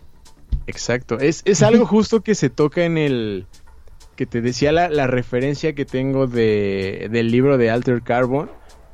[0.67, 1.19] Exacto.
[1.19, 3.47] Es, es algo justo que se toca en el...
[4.15, 8.49] Que te decía la, la referencia que tengo de, del libro de Alter Carbon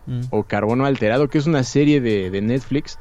[0.07, 0.21] Mm.
[0.31, 2.97] o Carbono Alterado, que es una serie de, de Netflix.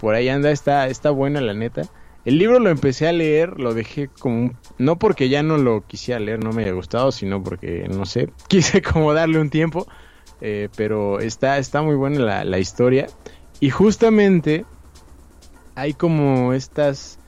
[0.00, 1.82] Por ahí anda, está, está buena la neta.
[2.24, 4.52] El libro lo empecé a leer, lo dejé como...
[4.78, 8.30] No porque ya no lo quisiera leer, no me haya gustado, sino porque, no sé,
[8.48, 9.86] quise como darle un tiempo.
[10.44, 13.06] Eh, pero está, está muy buena la, la historia.
[13.60, 14.66] Y justamente
[15.76, 17.18] hay como estas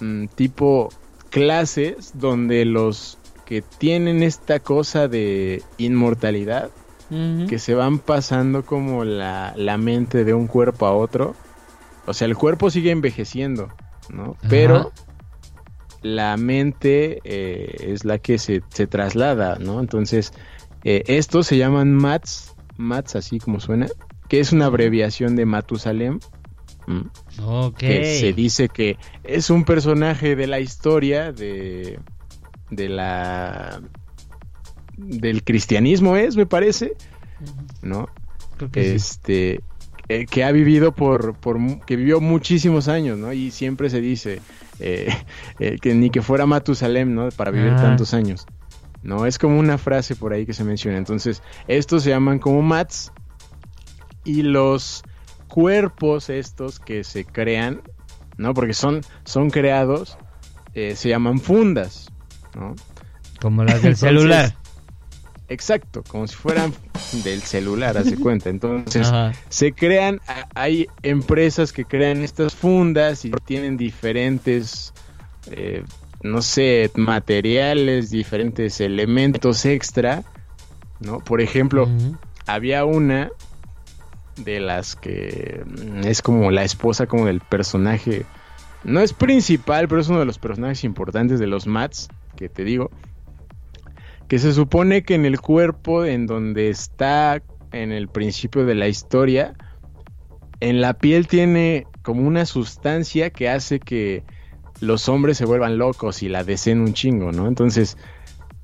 [0.00, 0.90] mm, tipo
[1.30, 6.70] clases donde los que tienen esta cosa de inmortalidad,
[7.46, 11.34] que se van pasando como la, la mente de un cuerpo a otro.
[12.06, 13.68] O sea, el cuerpo sigue envejeciendo,
[14.08, 14.38] ¿no?
[14.48, 14.92] Pero
[16.00, 19.80] la mente eh, es la que se, se traslada, ¿no?
[19.80, 20.32] Entonces,
[20.84, 23.86] eh, estos se llaman MATS, MATS así como suena,
[24.28, 26.18] que es una abreviación de Matusalem.
[26.88, 27.04] ¿m?
[27.44, 27.76] Ok.
[27.78, 32.00] que se dice que es un personaje de la historia de
[32.70, 33.80] de la
[34.96, 36.94] del cristianismo es me parece
[37.82, 38.08] no
[38.56, 38.96] Creo que sí.
[38.96, 39.60] este
[40.08, 41.36] eh, que ha vivido por,
[41.86, 44.40] que vivió muchísimos años no y siempre se dice
[44.80, 45.08] eh,
[45.60, 47.82] eh, que ni que fuera Matusalem no para vivir Ah.
[47.82, 48.46] tantos años
[49.02, 52.62] no es como una frase por ahí que se menciona entonces estos se llaman como
[52.62, 53.12] mats
[54.24, 55.02] y los
[55.48, 57.82] cuerpos estos que se crean
[58.36, 60.16] no porque son son creados
[60.74, 62.10] eh, se llaman fundas
[62.54, 62.74] no
[63.40, 64.54] Como las del Entonces, celular.
[65.48, 66.72] Exacto, como si fueran
[67.24, 68.48] del celular, hace cuenta.
[68.48, 69.32] Entonces, Ajá.
[69.50, 70.20] se crean,
[70.54, 74.94] hay empresas que crean estas fundas y tienen diferentes,
[75.50, 75.84] eh,
[76.22, 80.22] no sé, materiales, diferentes elementos extra,
[81.00, 81.18] ¿no?
[81.18, 81.88] Por ejemplo,
[82.46, 83.30] había una
[84.36, 88.24] de las que mm, es como la esposa como del personaje,
[88.84, 92.64] no es principal, pero es uno de los personajes importantes de los Mats, que te
[92.64, 92.90] digo,
[94.28, 97.42] que se supone que en el cuerpo en donde está
[97.72, 99.54] en el principio de la historia,
[100.60, 104.24] en la piel tiene como una sustancia que hace que
[104.82, 107.46] los hombres se vuelvan locos y la deseen un chingo, ¿no?
[107.46, 107.96] Entonces,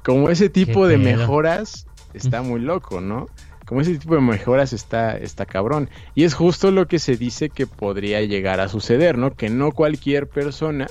[0.04, 3.26] como ese tipo de mejoras está muy loco, ¿no?
[3.66, 5.90] Como ese tipo de mejoras está, está cabrón.
[6.14, 9.34] Y es justo lo que se dice que podría llegar a suceder, ¿no?
[9.34, 10.86] Que no cualquier persona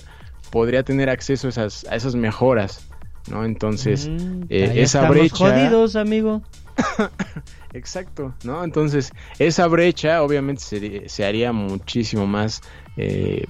[0.52, 2.88] podría tener acceso a esas, a esas mejoras,
[3.30, 3.44] ¿no?
[3.44, 5.36] Entonces, Mm, eh, esa estamos brecha...
[5.36, 6.42] jodidos, amigo.
[7.74, 8.64] Exacto, ¿no?
[8.64, 12.62] Entonces, esa brecha obviamente se, se haría muchísimo más
[12.96, 13.46] eh,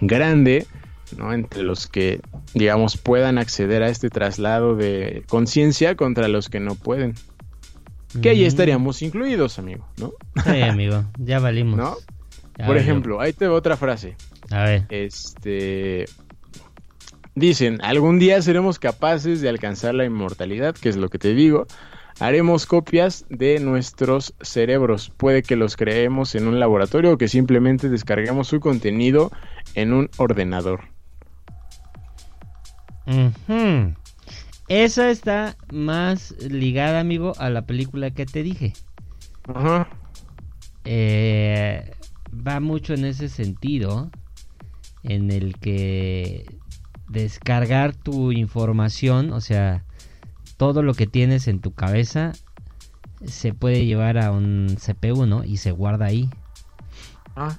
[0.00, 0.66] grande,
[1.16, 1.32] ¿no?
[1.32, 2.20] Entre los que,
[2.54, 7.14] digamos, puedan acceder a este traslado de conciencia contra los que no pueden.
[8.22, 10.12] Que ahí estaríamos incluidos, amigo, ¿no?
[10.44, 11.04] Sí, amigo.
[11.18, 11.76] Ya valimos.
[11.76, 11.96] ¿No?
[12.58, 14.16] Ya Por ejemplo, ahí te va otra frase.
[14.50, 14.86] A ver.
[14.88, 16.06] Este.
[17.36, 21.66] Dicen, algún día seremos capaces de alcanzar la inmortalidad, que es lo que te digo.
[22.18, 25.10] haremos copias de nuestros cerebros.
[25.16, 29.32] Puede que los creemos en un laboratorio o que simplemente descarguemos su contenido
[29.74, 30.82] en un ordenador.
[33.10, 33.94] Ujú.
[34.68, 38.72] Esa está más ligada, amigo, a la película que te dije.
[39.52, 39.88] Ajá.
[40.84, 41.90] Eh,
[42.46, 44.10] va mucho en ese sentido,
[45.02, 46.46] en el que
[47.08, 49.82] descargar tu información, o sea,
[50.56, 52.32] todo lo que tienes en tu cabeza,
[53.24, 55.42] se puede llevar a un CPU, ¿no?
[55.44, 56.30] Y se guarda ahí.
[57.34, 57.58] Ah,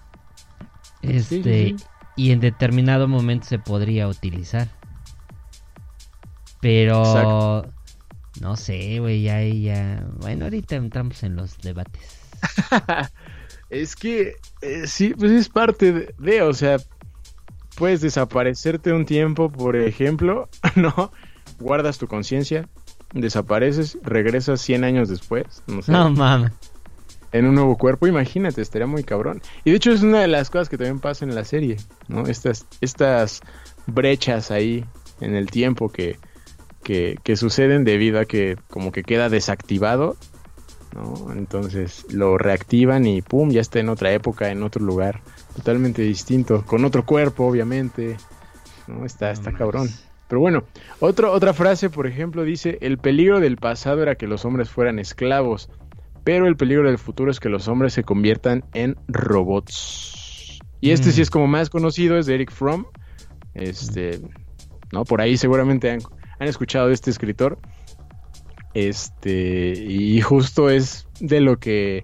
[1.02, 1.86] Este, sí, sí.
[2.16, 4.70] y en determinado momento se podría utilizar.
[6.62, 7.74] Pero Exacto.
[8.40, 12.20] no sé, güey, ya ya, bueno, ahorita entramos en los debates.
[13.70, 16.76] Es que eh, sí, pues es parte de, de, o sea,
[17.78, 21.12] puedes desaparecerte un tiempo, por ejemplo, ¿no?
[21.58, 22.68] Guardas tu conciencia,
[23.14, 26.52] desapareces, regresas 100 años después, no sé, No mames.
[27.32, 29.42] en un nuevo cuerpo, imagínate, estaría muy cabrón.
[29.64, 31.78] Y de hecho es una de las cosas que también pasa en la serie,
[32.10, 32.28] ¿no?
[32.28, 33.40] Estas, estas
[33.88, 34.84] brechas ahí
[35.22, 36.20] en el tiempo que,
[36.84, 40.16] que, que suceden debido a que como que queda desactivado,
[40.96, 41.32] ¿no?
[41.34, 45.22] Entonces lo reactivan y pum, ya está en otra época, en otro lugar,
[45.56, 48.18] totalmente distinto, con otro cuerpo, obviamente,
[48.88, 49.06] ¿no?
[49.06, 49.90] Está, está cabrón.
[50.28, 50.64] Pero bueno,
[51.02, 54.98] otro, otra frase, por ejemplo, dice, el peligro del pasado era que los hombres fueran
[54.98, 55.70] esclavos,
[56.24, 60.60] pero el peligro del futuro es que los hombres se conviertan en robots.
[60.80, 61.12] Y este Mm.
[61.12, 62.86] sí es como más conocido, es de Eric Fromm.
[63.54, 64.22] Este,
[64.92, 65.04] ¿no?
[65.04, 66.00] Por ahí seguramente han,
[66.42, 67.60] han escuchado de este escritor.
[68.74, 72.04] Este, y justo es de lo que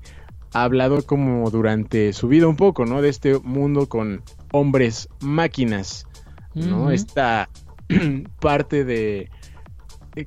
[0.54, 3.02] ha hablado como durante su vida un poco, ¿no?
[3.02, 4.22] De este mundo con
[4.52, 6.06] hombres máquinas,
[6.54, 6.92] ¿no?
[6.92, 7.50] Esta
[8.40, 9.30] parte de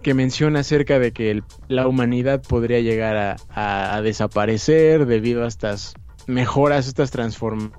[0.02, 5.44] que menciona acerca de que el- la humanidad podría llegar a, a- a desaparecer debido
[5.44, 5.94] a estas
[6.26, 7.78] mejoras, estas transformaciones,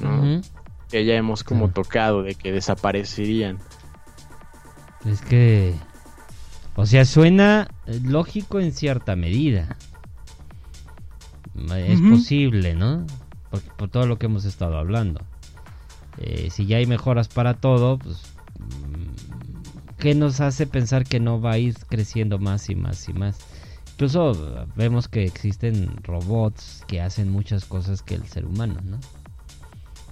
[0.00, 0.22] ¿no?
[0.90, 3.58] Que ya hemos como tocado de que desaparecerían.
[5.06, 5.74] Es que,
[6.74, 9.76] o sea, suena lógico en cierta medida.
[11.74, 13.06] Es posible, ¿no?
[13.50, 15.20] Por, por todo lo que hemos estado hablando.
[16.18, 18.22] Eh, si ya hay mejoras para todo, pues,
[18.58, 23.12] mm, ¿qué nos hace pensar que no va a ir creciendo más y más y
[23.12, 23.38] más?
[23.92, 28.98] Incluso vemos que existen robots que hacen muchas cosas que el ser humano, ¿no?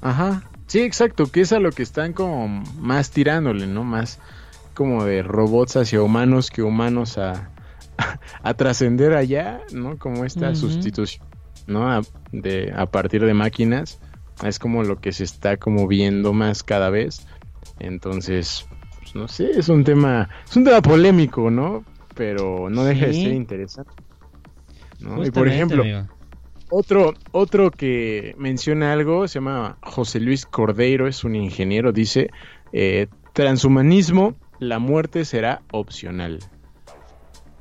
[0.01, 0.51] Ajá.
[0.67, 3.85] Sí, exacto, que es a lo que están como más tirándole, ¿no?
[3.85, 4.19] Más
[4.75, 7.51] como de robots hacia humanos que humanos a,
[8.43, 9.99] a, trascender allá, ¿no?
[9.99, 11.27] Como esta sustitución,
[11.67, 11.91] ¿no?
[11.91, 12.03] A,
[12.33, 14.01] de, a partir de máquinas.
[14.43, 17.27] Es como lo que se está como viendo más cada vez.
[17.79, 18.67] Entonces,
[18.99, 21.85] pues, no sé, es un tema, es un tema polémico, ¿no?
[22.15, 23.93] Pero no deja de ser interesante.
[25.01, 25.25] ¿no?
[25.25, 26.09] Y por ejemplo, amigo.
[26.71, 32.31] otro, otro que menciona algo se llama José Luis Cordeiro, es un ingeniero, dice,
[32.73, 36.41] eh, transhumanismo, la muerte será opcional.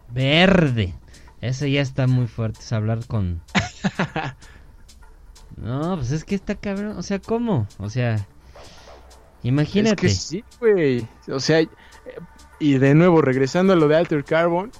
[0.10, 0.94] Verde.
[1.42, 3.42] Ese ya está muy fuerte, es hablar con...
[5.58, 6.98] no, pues es que está cabrón.
[6.98, 7.68] O sea, ¿cómo?
[7.80, 8.26] O sea,
[9.44, 10.08] imagínate.
[10.08, 11.08] Es que sí, güey.
[11.28, 11.68] O sea,
[12.60, 14.72] y de nuevo, regresando a lo de Alter Carbon,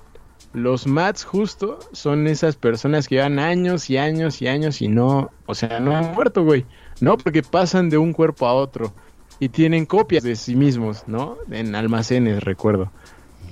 [0.54, 5.32] los Mats justo son esas personas que llevan años y años y años y no,
[5.48, 6.66] o sea, no han muerto, güey.
[7.02, 8.94] No, porque pasan de un cuerpo a otro
[9.40, 11.38] y tienen copias de sí mismos, ¿no?
[11.52, 12.92] En almacenes, recuerdo.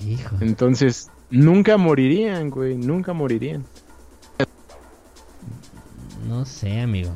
[0.06, 0.36] Hijo.
[0.42, 3.66] Entonces, nunca morirían, güey, nunca morirían.
[6.28, 7.12] No sé, amigo.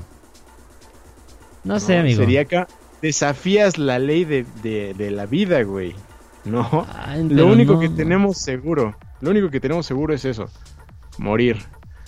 [1.64, 2.20] No, sé, amigo.
[2.20, 2.68] Sería acá,
[3.02, 5.96] desafías la ley de, de- de la vida, güey.
[6.44, 7.96] No, Ay, lo único no, que no.
[7.96, 10.48] tenemos seguro, lo único que tenemos seguro es eso,
[11.18, 11.58] morir.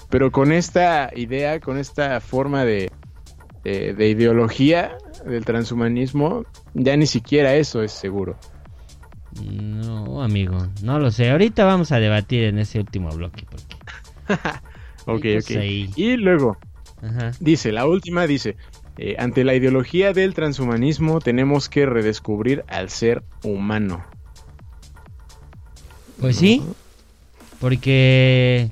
[0.09, 2.91] Pero con esta idea, con esta forma de,
[3.63, 4.95] de, de ideología
[5.27, 8.37] del transhumanismo, ya ni siquiera eso es seguro.
[9.43, 10.67] No, amigo.
[10.81, 11.29] No lo sé.
[11.29, 13.45] Ahorita vamos a debatir en ese último bloque.
[13.49, 13.75] Porque...
[15.09, 15.55] Ok, ok.
[15.55, 15.89] ahí.
[15.95, 16.57] Y luego,
[17.01, 17.31] Ajá.
[17.39, 18.57] Dice, la última dice,
[18.97, 24.03] eh, ante la ideología del transhumanismo tenemos que redescubrir al ser humano.
[26.19, 26.63] Pues sí,
[27.59, 28.71] porque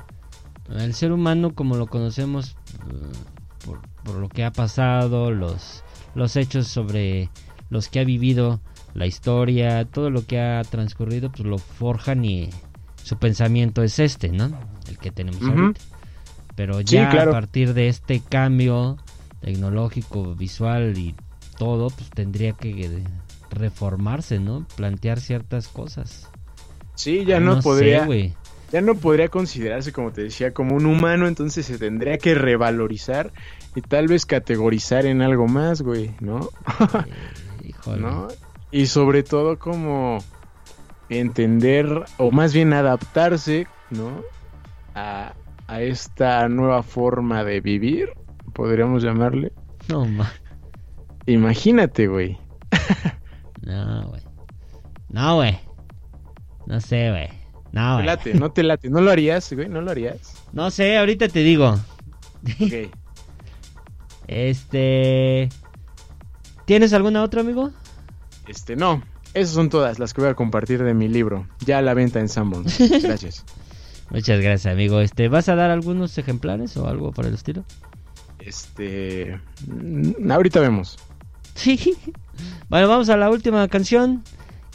[0.70, 2.58] el ser humano como lo conocemos
[2.90, 5.84] eh, por, por lo que ha pasado, los,
[6.16, 7.30] los hechos sobre
[7.70, 8.62] los que ha vivido,
[8.94, 12.50] la historia, todo lo que ha transcurrido, pues lo forjan y
[13.04, 14.52] su pensamiento es este, ¿no?
[14.88, 15.52] El que tenemos Ujú.
[15.52, 15.82] ahorita.
[16.56, 17.32] Pero Sí, ya claro.
[17.32, 18.98] a partir de este cambio
[19.42, 21.14] tecnológico, visual y
[21.58, 23.04] todo, pues tendría que
[23.52, 24.66] reformarse, ¿no?
[24.76, 26.30] Plantear ciertas cosas.
[26.96, 28.08] Sí, ya no, sé, podría.
[28.76, 33.32] Ya no podría considerarse, como te decía, como un humano, entonces se tendría que revalorizar
[33.74, 36.50] y tal vez categorizar en algo más, güey, ¿no?
[37.64, 38.02] Híjole.
[38.02, 38.28] ¿No?
[38.72, 40.18] Y sobre todo como
[41.08, 44.22] entender, o más bien adaptarse, ¿no?
[44.94, 45.36] A,
[45.68, 48.10] a esta nueva forma de vivir,
[48.52, 49.54] podríamos llamarle.
[49.88, 50.34] No, ma.
[51.28, 52.38] Imagínate, güey.
[53.62, 54.22] No, güey.
[55.10, 55.58] No, güey.
[56.68, 57.35] No sé, güey.
[57.76, 58.90] No, Te late, no te late.
[58.90, 59.68] ¿No lo harías, güey?
[59.68, 60.34] ¿No lo harías?
[60.54, 61.78] No sé, ahorita te digo.
[62.62, 62.90] Ok.
[64.28, 65.50] Este.
[66.64, 67.72] ¿Tienes alguna otra, amigo?
[68.48, 69.04] Este, no.
[69.34, 71.48] Esas son todas las que voy a compartir de mi libro.
[71.66, 72.80] Ya a la venta en Sanborns.
[73.04, 73.44] Gracias.
[74.10, 75.02] Muchas gracias, amigo.
[75.02, 77.66] Este, ¿vas a dar algunos ejemplares o algo por el estilo?
[78.40, 79.38] Este.
[79.68, 80.98] mm, Ahorita vemos.
[81.56, 81.94] Sí.
[82.68, 84.22] Bueno, vamos a la última canción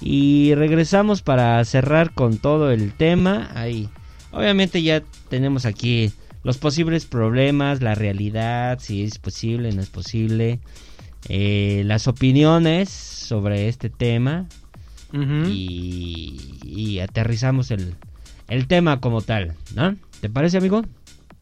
[0.01, 3.51] y regresamos para cerrar con todo el tema.
[3.55, 3.89] Ahí.
[4.33, 10.61] Obviamente ya tenemos aquí los posibles problemas, la realidad, si es posible, no es posible,
[11.29, 14.47] eh, las opiniones sobre este tema
[15.13, 17.95] y, y aterrizamos el,
[18.49, 19.97] el tema como tal, ¿no?
[20.21, 20.85] ¿Te parece, amigo?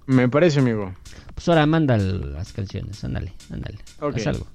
[0.06, 0.94] Me parece, amigo.
[1.34, 3.78] Pues ahora manda las canciones, ándale, ándale.
[4.00, 4.16] Ok.
[4.16, 4.46] Haz algo.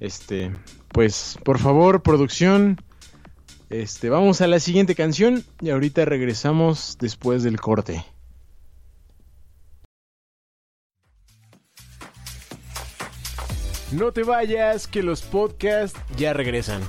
[0.00, 0.52] Este,
[0.88, 2.80] pues, por favor, producción.
[3.70, 8.04] Este, vamos a la siguiente canción y ahorita regresamos después del corte.
[13.92, 16.82] No te vayas, que los podcasts ya regresan.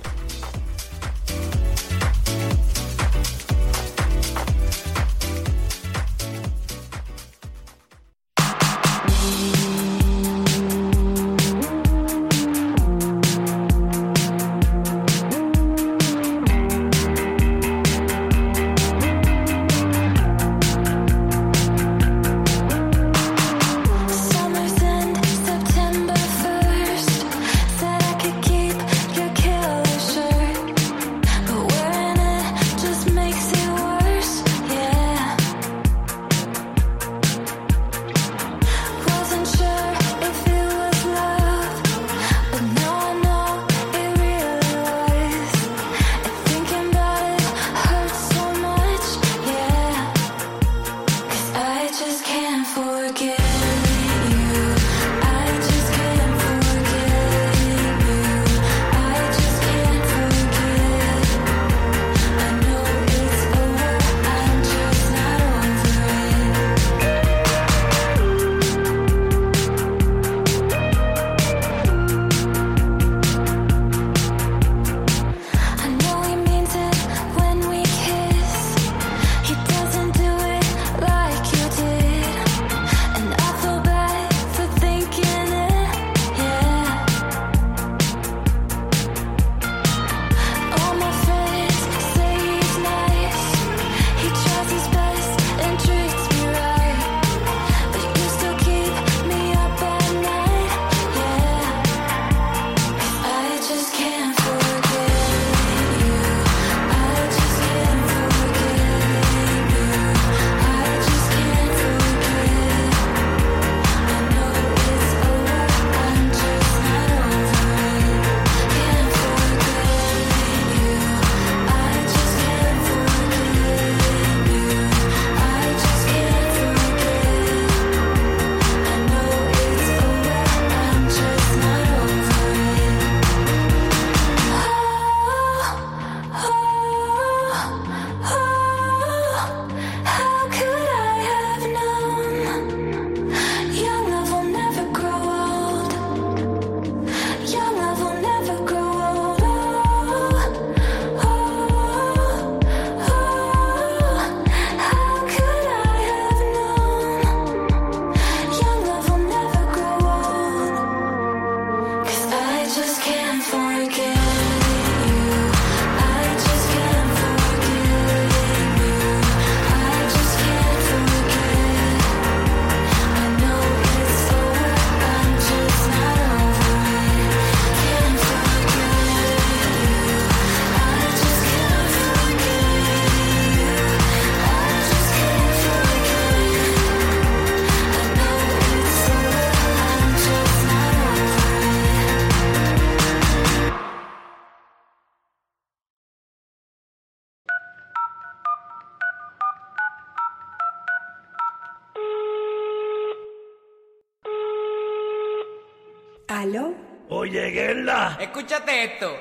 [207.18, 208.18] Oye, Gela.
[208.20, 209.16] Escúchate esto.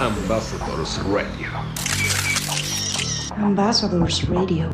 [0.00, 1.50] Ambassadors Radio.
[3.36, 4.70] Ambassadors Radio.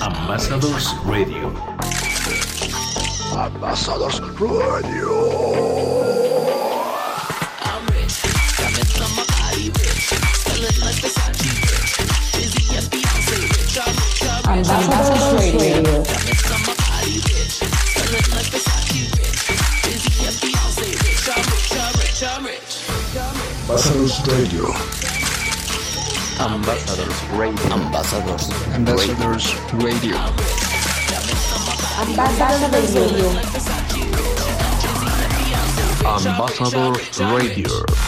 [0.00, 1.52] Ambassadors Radio.
[3.36, 4.80] Ambassadors Radio.
[14.48, 16.06] Ambassadors Radio.
[23.68, 24.64] Ambassadors Radio.
[26.38, 27.72] Ambassadors Radio.
[27.72, 28.48] Ambassadors.
[28.72, 30.16] Ambassadors Radio.
[31.98, 33.26] Ambassadors Radio.
[36.06, 37.66] Ambassadors Radio.
[37.66, 38.05] Eh,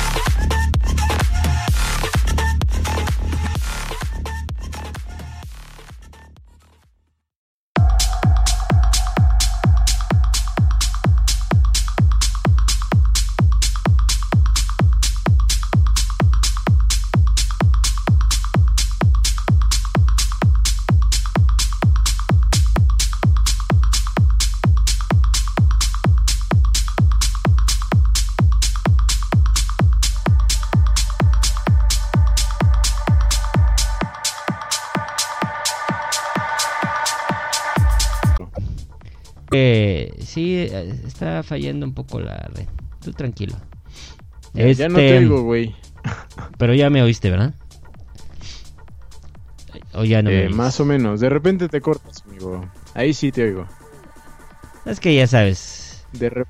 [40.82, 42.66] está fallando un poco la red.
[43.02, 43.54] Tú tranquilo.
[44.54, 45.74] Ya, ya no te Este, oigo, güey.
[46.58, 47.54] Pero ya me oíste, ¿verdad?
[49.94, 50.56] O ya no me Eh, oyes?
[50.56, 51.20] más o menos.
[51.20, 52.68] De repente te cortas, amigo.
[52.94, 53.66] Ahí sí te oigo.
[54.84, 56.04] Es que ya sabes.
[56.12, 56.44] De re-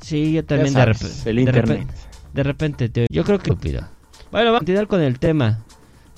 [0.00, 1.78] Sí, yo ya también de, repente, el de internet.
[1.78, 1.94] repente.
[2.34, 3.08] De repente te oigo.
[3.10, 3.80] Yo creo que estúpido.
[4.30, 5.60] Bueno, vamos a continuar con el tema.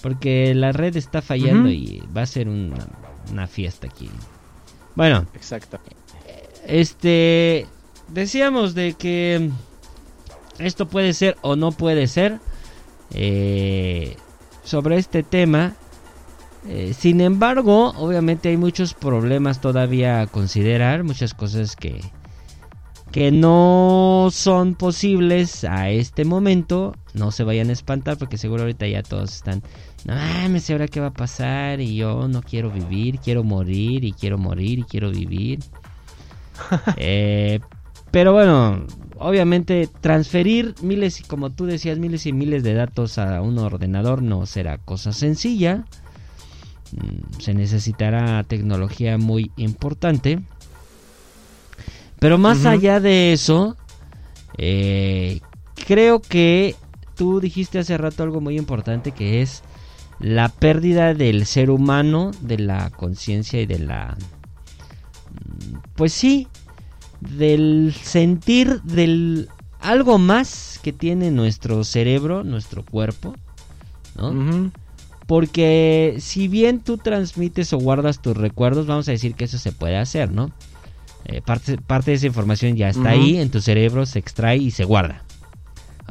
[0.03, 2.87] Porque la red está fallando y va a ser una,
[3.31, 4.11] una fiesta aquí.
[4.95, 5.79] Bueno, Exacto.
[6.67, 7.67] Este.
[8.09, 9.51] Decíamos de que
[10.59, 12.41] esto puede ser o no puede ser.
[13.11, 14.17] eh,
[14.65, 15.75] sobre este tema.
[16.69, 22.01] Eh, sin embargo, obviamente hay muchos problemas todavía a considerar, muchas cosas que,
[23.13, 26.97] que no son posibles a este momento.
[27.15, 29.63] No se vayan a espantar porque seguro ahorita ya todos están,
[30.05, 31.81] no mames, ¿y ahora qué va a pasar?
[31.81, 35.61] Y yo no quiero vivir, quiero morir y quiero morir y quiero vivir.
[36.97, 37.61] Eh,
[38.11, 38.87] pero bueno,
[39.19, 44.23] obviamente transferir miles, y como tú decías, miles y miles de datos a un ordenador
[44.23, 45.85] no será cosa sencilla.
[46.93, 50.41] Mm, Se necesitará tecnología muy importante.
[52.19, 53.77] Pero más allá de eso,
[54.57, 55.41] eh,
[55.87, 56.75] creo que
[57.15, 59.63] tú dijiste hace rato algo muy importante que es
[60.19, 64.17] la pérdida del ser humano, de la conciencia y de la...
[65.95, 66.49] Pues sí,
[67.21, 69.49] del sentir del
[69.81, 73.35] algo más que tiene nuestro cerebro, nuestro cuerpo,
[74.17, 74.71] ¿no?
[75.27, 79.73] Porque si bien tú transmites o guardas tus recuerdos, vamos a decir que eso se
[79.73, 80.51] puede hacer, ¿no?
[81.25, 84.71] Eh, parte, parte de esa información ya está ahí, en tu cerebro se extrae y
[84.71, 85.25] se guarda.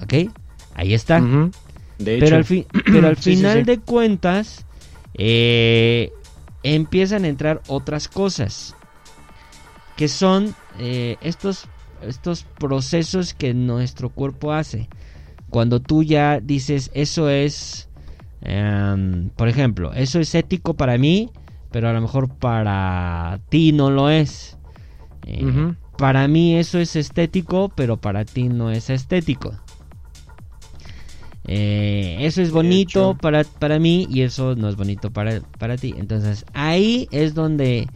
[0.01, 0.29] ¿Ok?
[0.75, 1.21] Ahí está.
[1.21, 1.51] De
[1.97, 2.35] Pero hecho.
[2.35, 3.63] al, fi- pero al Sí, sí, final sí.
[3.63, 4.65] de cuentas,
[5.13, 6.11] eh,
[6.63, 8.74] empiezan a entrar otras cosas.
[9.95, 11.67] Que son eh, estos,
[12.01, 14.89] estos procesos que nuestro cuerpo hace.
[15.49, 17.89] Cuando tú ya dices, eso es,
[18.41, 21.29] em, por ejemplo, eso es ético para mí,
[21.71, 24.57] pero a lo mejor para ti no lo es.
[25.25, 25.73] Eh.
[25.97, 29.53] Para mí eso es estético, pero para ti no es estético.
[31.47, 35.93] Eh, eso es bonito para, para mí y eso no es bonito para, para ti.
[35.97, 37.87] Entonces ahí es donde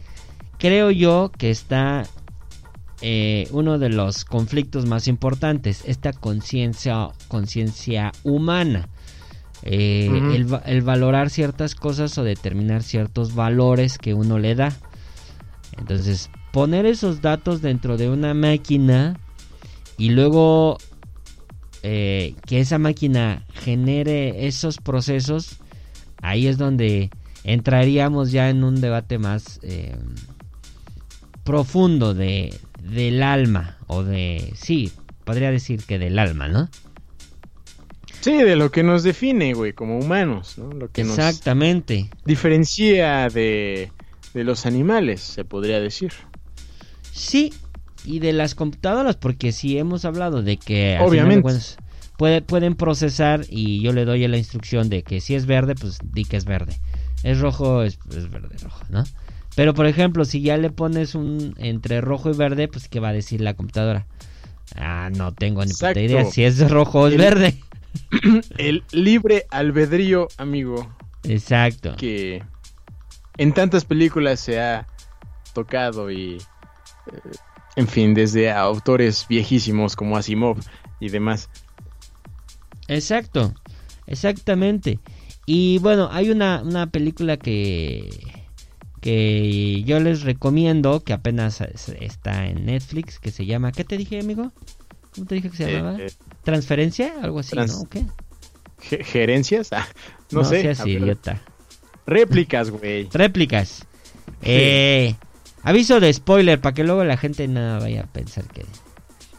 [0.60, 2.06] creo yo que está
[3.00, 8.88] eh, uno de los conflictos más importantes, esta conciencia conciencia humana.
[9.62, 14.72] Eh, el, va- el valorar ciertas cosas o determinar ciertos valores que uno le da.
[15.78, 19.18] Entonces, poner esos datos dentro de una máquina
[19.98, 20.78] y luego
[21.82, 25.58] eh, que esa máquina genere esos procesos,
[26.22, 27.10] ahí es donde
[27.44, 29.96] entraríamos ya en un debate más eh,
[31.50, 34.92] profundo de, del alma, o de, sí,
[35.24, 36.68] podría decir que del alma, ¿no?
[38.20, 40.70] Sí, de lo que nos define, güey, como humanos, ¿no?
[40.72, 42.10] Lo que Exactamente.
[42.12, 43.90] nos diferencia de,
[44.34, 46.12] de los animales, se podría decir.
[47.12, 47.52] Sí,
[48.04, 51.42] y de las computadoras, porque si hemos hablado de que Obviamente.
[51.42, 51.78] cuentas,
[52.18, 55.98] puede- pueden procesar y yo le doy la instrucción de que si es verde, pues
[56.02, 56.78] di que es verde.
[57.22, 59.04] Es rojo, es, es verde, rojo, ¿no?
[59.60, 63.10] Pero por ejemplo, si ya le pones un entre rojo y verde, pues ¿qué va
[63.10, 64.06] a decir la computadora?
[64.74, 67.62] Ah, no tengo ni puta idea si es rojo o es verde.
[68.56, 70.90] El libre albedrío, amigo,
[71.24, 71.94] Exacto.
[71.98, 72.42] que
[73.36, 74.86] en tantas películas se ha
[75.52, 76.36] tocado y,
[77.12, 77.30] eh,
[77.76, 80.56] en fin, desde autores viejísimos como Asimov
[81.00, 81.50] y demás.
[82.88, 83.52] Exacto,
[84.06, 85.00] exactamente.
[85.44, 88.39] Y bueno, hay una, una película que,
[89.00, 93.96] que yo les recomiendo, que apenas es- está en Netflix, que se llama, ¿qué te
[93.96, 94.52] dije, amigo?
[95.14, 95.98] ¿Cómo te dije que se Eh, llamaba?
[95.98, 96.12] eh,
[96.44, 97.14] ¿Transferencia?
[97.22, 97.80] Algo así, trans- ¿no?
[97.82, 98.04] ¿O qué?
[98.80, 99.72] ge- ¿Gerencias?
[99.72, 99.86] Ah,
[100.30, 100.62] no, sé.
[100.62, 101.40] seas idiota.
[102.06, 103.08] Réplicas, güey.
[103.12, 103.86] Réplicas.
[104.42, 105.14] Eh,
[105.62, 108.64] aviso de spoiler, para que luego la gente no vaya a pensar que...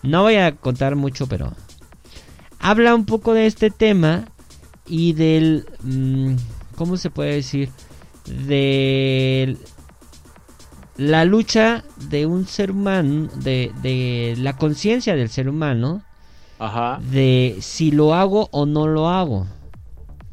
[0.04, 1.54] No voy a contar mucho, pero...
[2.60, 4.26] Habla un poco de este tema
[4.88, 5.66] y del...
[5.84, 6.36] mm,
[6.76, 7.70] ¿Cómo se puede decir?
[8.26, 9.58] De
[10.98, 16.04] la lucha de un ser humano, de, de la conciencia del ser humano,
[16.60, 17.00] Ajá.
[17.12, 19.48] de si lo hago o no lo hago.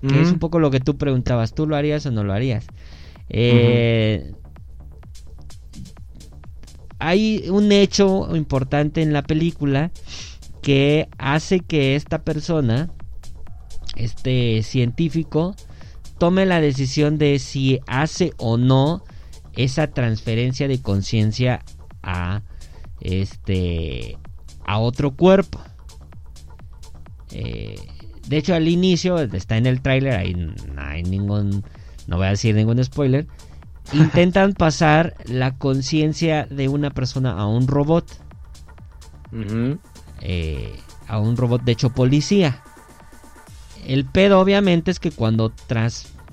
[0.07, 2.67] Que es un poco lo que tú preguntabas, ¿tú lo harías o no lo harías?
[3.31, 4.33] Eh,
[7.01, 9.91] Hay un hecho importante en la película
[10.63, 12.91] que hace que esta persona,
[13.97, 15.55] este científico,
[16.19, 19.05] tome la decisión de si hace o no
[19.55, 21.65] esa transferencia de conciencia
[22.03, 22.43] a
[23.01, 24.19] este
[24.67, 25.61] a otro cuerpo.
[27.33, 27.77] Eh,
[28.29, 31.65] de hecho, al inicio, está en el tráiler, ahí no hay ningún,
[32.07, 33.27] no voy a decir ningún spoiler,
[33.93, 38.07] intentan pasar la conciencia de una persona a un robot,
[40.21, 42.63] eh, a un robot de hecho policía.
[43.87, 45.53] El pedo obviamente es que cuando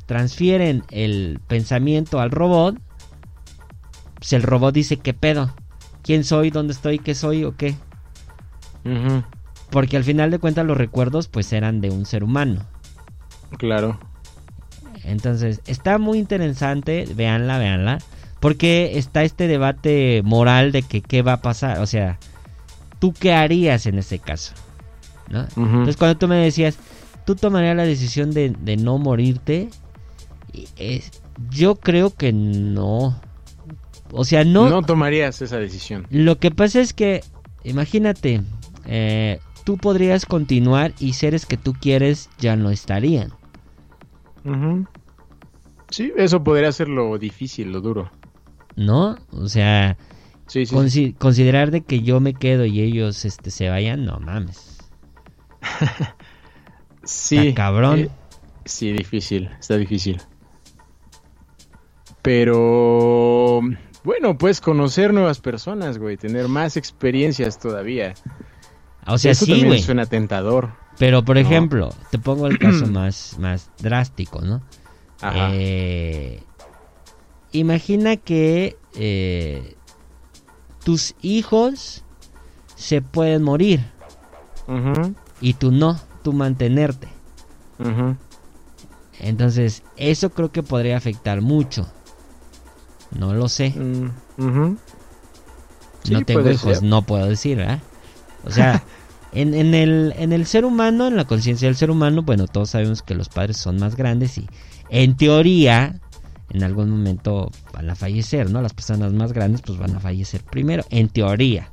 [0.06, 2.78] transfieren el pensamiento al robot,
[4.16, 5.54] pues el robot dice, ¿qué pedo?
[6.02, 6.50] ¿Quién soy?
[6.52, 7.00] ¿Dónde estoy?
[7.00, 7.44] ¿Qué soy?
[7.44, 7.76] ¿O qué?
[9.70, 12.62] Porque al final de cuentas los recuerdos pues eran de un ser humano.
[13.58, 14.00] Claro.
[15.04, 18.00] Entonces, está muy interesante, véanla, véanla,
[18.40, 22.20] porque está este debate moral de que qué va a pasar, o sea,
[23.00, 24.54] ¿tú qué harías en ese caso?
[25.30, 25.48] ¿No?
[25.56, 26.78] Entonces, cuando tú me decías,
[27.26, 29.70] ¿tú tomarías la decisión de, de no morirte?
[30.78, 33.20] Es- yo creo que no.
[34.12, 36.08] O sea, no, no tomarías esa decisión.
[36.10, 37.24] Lo que pasa es que,
[37.64, 38.42] imagínate,
[38.86, 43.34] eh, tú podrías continuar y seres que tú quieres ya no estarían.
[45.90, 48.12] Sí, eso podría ser lo difícil, lo duro.
[48.76, 49.18] ¿No?
[49.32, 49.98] O sea,
[50.48, 50.68] Sí, sí.
[50.68, 50.76] sí.
[50.76, 54.78] consi- considerar de que yo me quedo y ellos este, se vayan, no mames.
[57.06, 57.38] Sí.
[57.50, 58.00] Está cabrón.
[58.00, 58.10] eh,
[58.66, 60.22] sí, difícil, está difícil.
[62.22, 63.62] Pero
[64.04, 68.14] bueno, pues conocer nuevas personas, güey, tener más experiencias todavía.
[69.06, 69.82] O sea, Eso sí, también güey.
[69.84, 70.72] suena tentador.
[70.98, 71.42] Pero, por No.
[71.42, 74.64] ejemplo, te pongo el caso más, más drástico, ¿no?
[75.22, 75.50] Ajá.
[75.54, 76.42] Eh,
[77.52, 79.76] imagina que eh,
[80.84, 82.04] tus hijos
[82.76, 83.82] se pueden morir
[85.42, 87.08] y tú no, tú mantenerte.
[89.20, 91.88] Entonces, eso creo que podría afectar mucho.
[93.12, 93.70] No lo sé.
[93.70, 94.78] Mm.
[96.04, 96.84] Sí, no tengo hijos, ser.
[96.84, 97.80] no puedo decir, ¿verdad?
[98.44, 98.84] O sea,
[99.34, 102.72] en, en el, en el ser humano, en la conciencia del ser humano, bueno, todos
[102.72, 104.48] sabemos que los padres son más grandes y
[104.90, 106.00] en teoría,
[106.50, 108.64] en algún momento van a fallecer, ¿no?
[108.64, 111.70] Las personas más grandes pues van a fallecer primero, en teoría.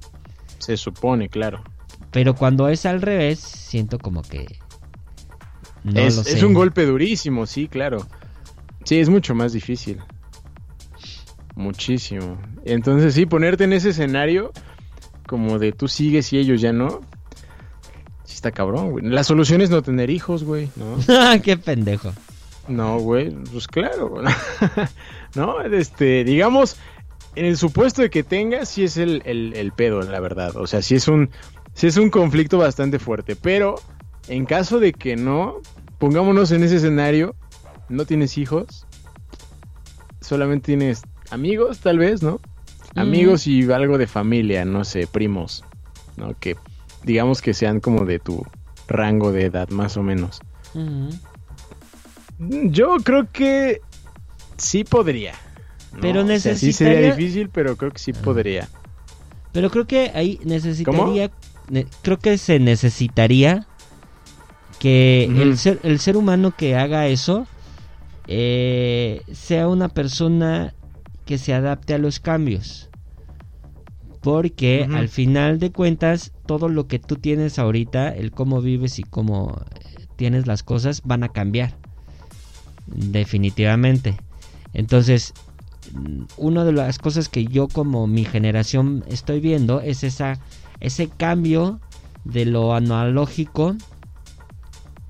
[0.58, 1.64] Se supone, claro.
[2.12, 4.58] Pero cuando es al revés, siento como que...
[5.82, 6.46] No es, lo es sé.
[6.46, 8.06] un golpe durísimo, sí, claro.
[8.84, 9.98] Sí, es mucho más difícil.
[11.56, 12.38] Muchísimo.
[12.64, 14.52] Entonces, sí, ponerte en ese escenario,
[15.26, 17.00] como de tú sigues y ellos ya no.
[18.24, 19.04] Sí, está cabrón, güey.
[19.06, 20.98] La solución es no tener hijos, güey, ¿no?
[21.42, 22.12] Qué pendejo.
[22.68, 24.22] No, güey, pues claro.
[25.34, 26.76] no, este, digamos,
[27.34, 30.56] en el supuesto de que tengas, sí es el, el, el pedo, la verdad.
[30.56, 31.30] O sea, sí es un,
[31.74, 33.36] sí es un conflicto bastante fuerte.
[33.36, 33.76] Pero,
[34.28, 35.56] en caso de que no,
[35.98, 37.34] pongámonos en ese escenario,
[37.88, 38.86] no tienes hijos,
[40.20, 42.40] solamente tienes amigos, tal vez, ¿no?
[42.94, 45.64] Amigos y algo de familia, no sé, primos,
[46.16, 46.34] ¿no?
[46.38, 46.56] Que
[47.04, 48.44] digamos que sean como de tu
[48.86, 50.40] rango de edad, más o menos.
[52.38, 53.80] Yo creo que
[54.56, 55.32] sí podría.
[55.92, 56.00] ¿no?
[56.00, 58.68] Pero O sea, sí sería necesitaría- difícil, pero creo que sí podría.
[59.52, 61.32] Pero creo que ahí necesitaría, ne-
[62.02, 63.66] creo que se necesitaría
[64.78, 67.46] que el, ser, el ser humano que haga eso
[68.26, 70.74] eh, sea una persona
[71.24, 72.88] que se adapte a los cambios.
[74.20, 79.02] Porque al final de cuentas, todo lo que tú tienes ahorita, el cómo vives y
[79.02, 81.74] cómo eh, tienes las cosas, van a cambiar.
[82.86, 84.16] Definitivamente.
[84.74, 85.34] Entonces,
[85.92, 90.38] mm, una de las cosas que yo como mi generación estoy viendo es esa,
[90.82, 91.80] ese cambio
[92.24, 93.74] de lo analógico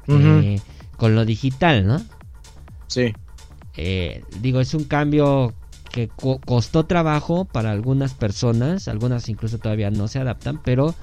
[0.09, 0.61] eh,
[0.97, 2.03] con lo digital, ¿no?
[2.89, 3.15] Sí.
[3.77, 5.55] Eh, digo, es un cambio
[5.91, 10.95] que co- costó trabajo para algunas personas, algunas incluso todavía no se adaptan, pero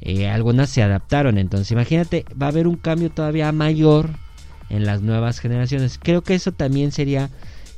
[0.00, 1.38] eh, algunas se adaptaron.
[1.38, 4.10] Entonces, imagínate, va a haber un cambio todavía mayor
[4.70, 5.98] en las nuevas generaciones.
[6.02, 7.30] Creo que eso también sería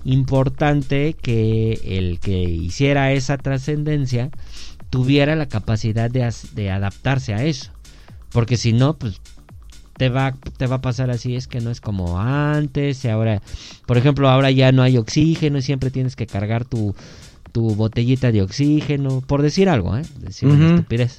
[0.04, 4.30] importante que el que hiciera esa trascendencia
[4.90, 7.70] tuviera la capacidad de, de adaptarse a eso.
[8.30, 9.20] Porque si no, pues
[9.98, 13.42] te va, te va a pasar así, es que no es como antes, y ahora,
[13.86, 16.94] por ejemplo, ahora ya no hay oxígeno y siempre tienes que cargar tu,
[17.52, 20.02] tu botellita de oxígeno, por decir algo, ¿eh?
[20.20, 21.18] Decir una estupidez.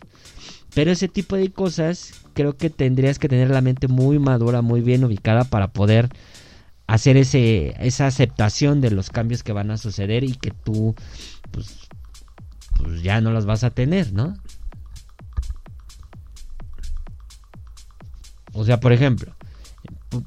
[0.74, 4.82] Pero ese tipo de cosas creo que tendrías que tener la mente muy madura, muy
[4.82, 6.10] bien ubicada para poder
[6.88, 10.96] hacer ese esa aceptación de los cambios que van a suceder y que tú
[11.52, 11.89] pues,
[12.82, 14.36] pues ya no los vas a tener, ¿no?
[18.54, 19.34] O sea, por ejemplo,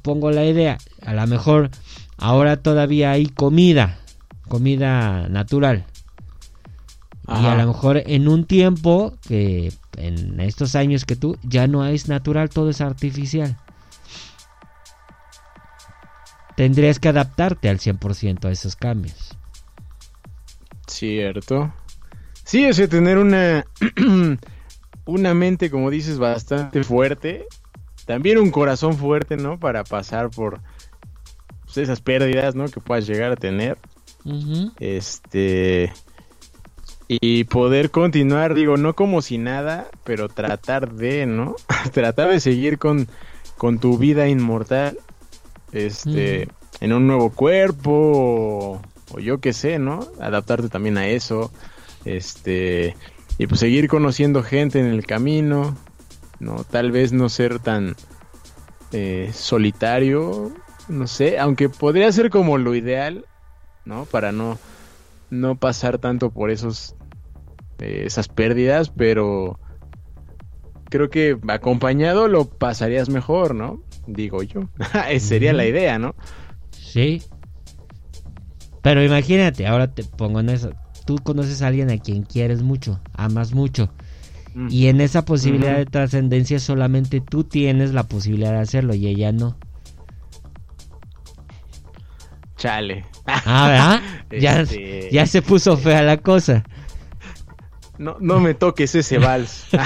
[0.01, 1.69] pongo la idea, a lo mejor
[2.17, 3.99] ahora todavía hay comida,
[4.47, 5.85] comida natural.
[7.27, 11.85] Y a lo mejor en un tiempo que en estos años que tú ya no
[11.85, 13.57] es natural, todo es artificial.
[16.55, 19.37] Tendrías que adaptarte al 100% a esos cambios.
[20.87, 21.73] Cierto.
[22.43, 23.65] Sí, o sea, tener una,
[25.05, 27.45] una mente, como dices, bastante fuerte.
[28.05, 29.59] También un corazón fuerte, ¿no?
[29.59, 30.59] Para pasar por
[31.63, 32.65] pues, esas pérdidas, ¿no?
[32.65, 33.77] Que puedas llegar a tener.
[34.79, 35.93] Este.
[37.07, 41.55] Y poder continuar, digo, no como si nada, pero tratar de, ¿no?
[41.93, 43.07] tratar de seguir con,
[43.57, 44.97] con tu vida inmortal.
[45.71, 46.49] Este.
[46.81, 47.91] En un nuevo cuerpo.
[47.91, 48.81] O,
[49.11, 50.05] o yo qué sé, ¿no?
[50.19, 51.51] Adaptarte también a eso.
[52.05, 52.95] Este.
[53.37, 55.77] Y pues seguir conociendo gente en el camino.
[56.39, 56.63] ¿No?
[56.63, 57.95] Tal vez no ser tan.
[58.91, 60.51] eh, solitario.
[60.87, 61.39] No sé.
[61.39, 63.25] Aunque podría ser como lo ideal.
[63.85, 64.05] ¿no?
[64.05, 64.57] Para no,
[65.29, 66.95] no pasar tanto por esos
[67.79, 69.59] eh, esas pérdidas, pero
[70.89, 73.81] creo que acompañado lo pasarías mejor, ¿no?
[74.07, 74.61] Digo yo.
[75.09, 76.15] Esa Sería la idea, ¿no?
[76.71, 77.23] Sí.
[78.81, 80.71] Pero imagínate, ahora te pongo en eso.
[81.05, 83.91] Tú conoces a alguien a quien quieres mucho, amas mucho.
[84.55, 84.67] Mm.
[84.69, 89.31] Y en esa posibilidad de trascendencia solamente tú tienes la posibilidad de hacerlo y ella
[89.31, 89.57] no.
[92.57, 93.05] Chale.
[93.25, 94.01] Ah, ¿verdad?
[94.41, 96.63] ya, Este- ya se puso fea la cosa.
[97.97, 99.65] No, no me toques ese vals.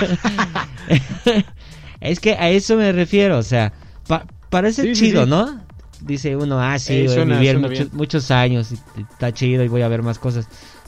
[2.00, 3.74] es que a eso me refiero, o sea,
[4.08, 5.30] pa- parece Sí, chido, sí.
[5.30, 5.62] ¿no?
[6.02, 9.68] Dice uno, ah, sí, Eh, voy a suena- vivir muchos, años, y está chido y
[9.68, 10.48] voy a ver más cosas.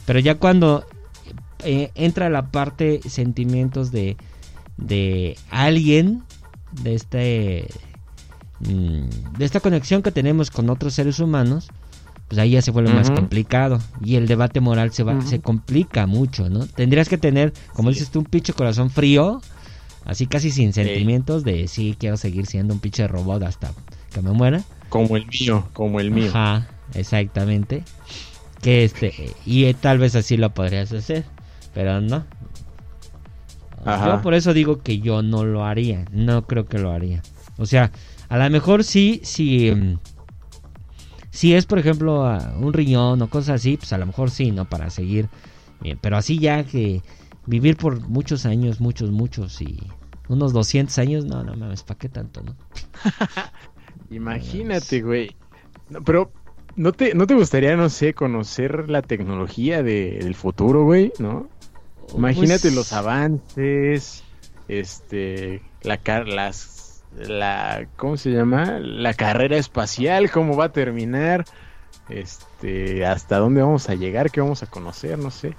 [0.09, 0.87] Pero ya cuando
[1.63, 4.17] eh, entra la parte sentimientos de,
[4.75, 6.23] de alguien,
[6.71, 7.67] de este
[8.61, 11.69] mm, de esta conexión que tenemos con otros seres humanos,
[12.27, 16.07] pues ahí ya se vuelve más complicado y el debate moral se va se complica
[16.07, 16.65] mucho, ¿no?
[16.65, 17.99] Tendrías que tener, como Sí.
[17.99, 19.43] dices tú, un pinche corazón frío,
[20.05, 23.73] así casi sin sentimientos de sí quiero seguir siendo un pinche robot hasta
[24.11, 24.63] que me muera.
[24.89, 26.29] como el mío, como el mío.
[26.29, 27.83] Ajá, exactamente.
[28.61, 31.25] Que este y eh, tal vez así lo podrías hacer,
[31.73, 32.25] pero no.
[33.85, 34.15] Ajá.
[34.15, 37.21] Yo por eso digo que yo no lo haría, no creo que lo haría.
[37.57, 37.91] O sea,
[38.27, 39.97] a lo mejor sí, sí, mm,
[41.31, 42.23] si es por ejemplo
[42.59, 44.65] un riñón o cosas así, pues a lo mejor sí, ¿no?
[44.65, 45.29] Para seguir,
[45.79, 47.01] bien, pero así ya que
[47.45, 49.79] vivir por muchos años, muchos, muchos y
[50.27, 52.55] unos 200 años, no, no mames, ¿para qué tanto, no?
[54.11, 55.35] Imagínate, güey.
[55.89, 56.31] No, pero,
[56.79, 61.11] ¿no te, ¿no te gustaría, no sé, conocer la tecnología de- del futuro, güey?
[61.19, 61.47] ¿No?
[62.15, 64.23] Imagínate Pues, los avances,
[64.67, 68.79] este, la, las, la, ¿cómo se llama?
[68.79, 71.45] La carrera espacial, cómo va a terminar,
[72.09, 75.53] este, hasta dónde vamos a llegar, qué vamos a conocer, no sé.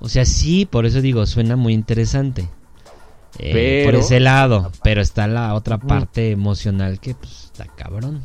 [0.00, 2.48] O sea, sí, por eso digo, suena muy interesante.
[3.38, 8.22] Eh, Pero- por ese lado, pero está la otra parte emocional que pues está cabrón.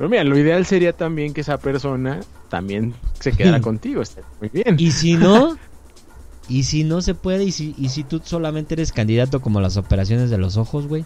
[0.00, 4.48] Pero mira, lo ideal sería también que esa persona también se quedara contigo, está muy
[4.48, 4.76] bien.
[4.78, 5.58] Y si no,
[6.48, 9.76] y si no se puede, y si, y si tú solamente eres candidato como las
[9.76, 11.04] operaciones de los ojos, güey.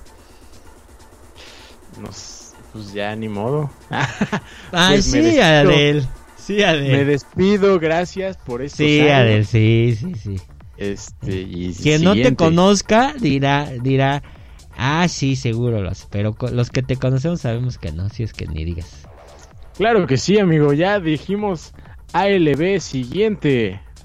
[2.01, 3.68] No sé, pues ya ni modo.
[4.70, 5.40] Ay, Pues sí.
[5.40, 6.07] Adel.
[6.36, 6.92] Sí, Adel.
[6.92, 9.11] Me despido, gracias por estos Sí, años.
[9.12, 10.40] Adel, sí, sí, sí.
[10.76, 12.36] Este, y Quien no te siguiente.
[12.36, 14.22] conozca dirá, dirá,
[14.77, 16.07] ah, sí, seguro lo hace.
[16.11, 19.07] Pero los que te conocemos sabemos que no, si es que ni digas.
[19.77, 21.72] Claro que sí, amigo, ya dijimos
[22.12, 23.81] ALB siguiente.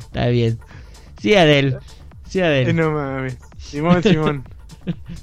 [0.00, 0.58] Está bien.
[1.20, 1.78] Sí, Adel.
[2.28, 2.74] Sí, Adel.
[2.74, 3.38] no mames.
[3.58, 4.44] Simón, Simón.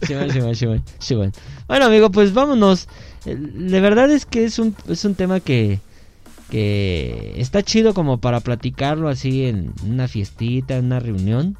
[0.01, 1.31] Simón, Simón, Simón, Simón.
[1.67, 2.87] Bueno, amigo, pues vámonos.
[3.25, 5.79] Eh, De verdad es que es un, es un tema que,
[6.49, 11.57] que está chido como para platicarlo así en una fiestita, en una reunión.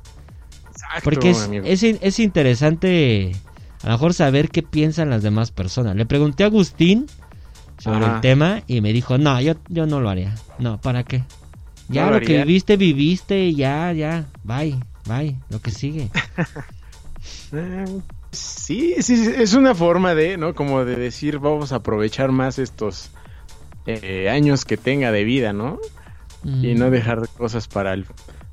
[0.90, 3.36] Exacto, Porque es, es, es interesante
[3.84, 5.96] a lo mejor saber qué piensan las demás personas.
[5.96, 7.08] Le pregunté a Agustín
[7.78, 8.16] sobre Ajá.
[8.16, 10.34] el tema y me dijo, no, yo, yo no lo haría.
[10.58, 11.24] No, ¿para qué?
[11.90, 14.76] Ya ¿No lo, lo que viviste, viviste, ya, ya, bye,
[15.06, 16.10] bye, lo que sigue.
[17.54, 17.86] Eh,
[18.32, 20.54] Sí, sí, es una forma de, ¿no?
[20.54, 23.10] Como de decir, vamos a aprovechar más estos
[23.86, 25.80] eh, años que tenga de vida, ¿no?
[26.44, 26.80] Y Mm.
[26.80, 28.06] no dejar cosas para el,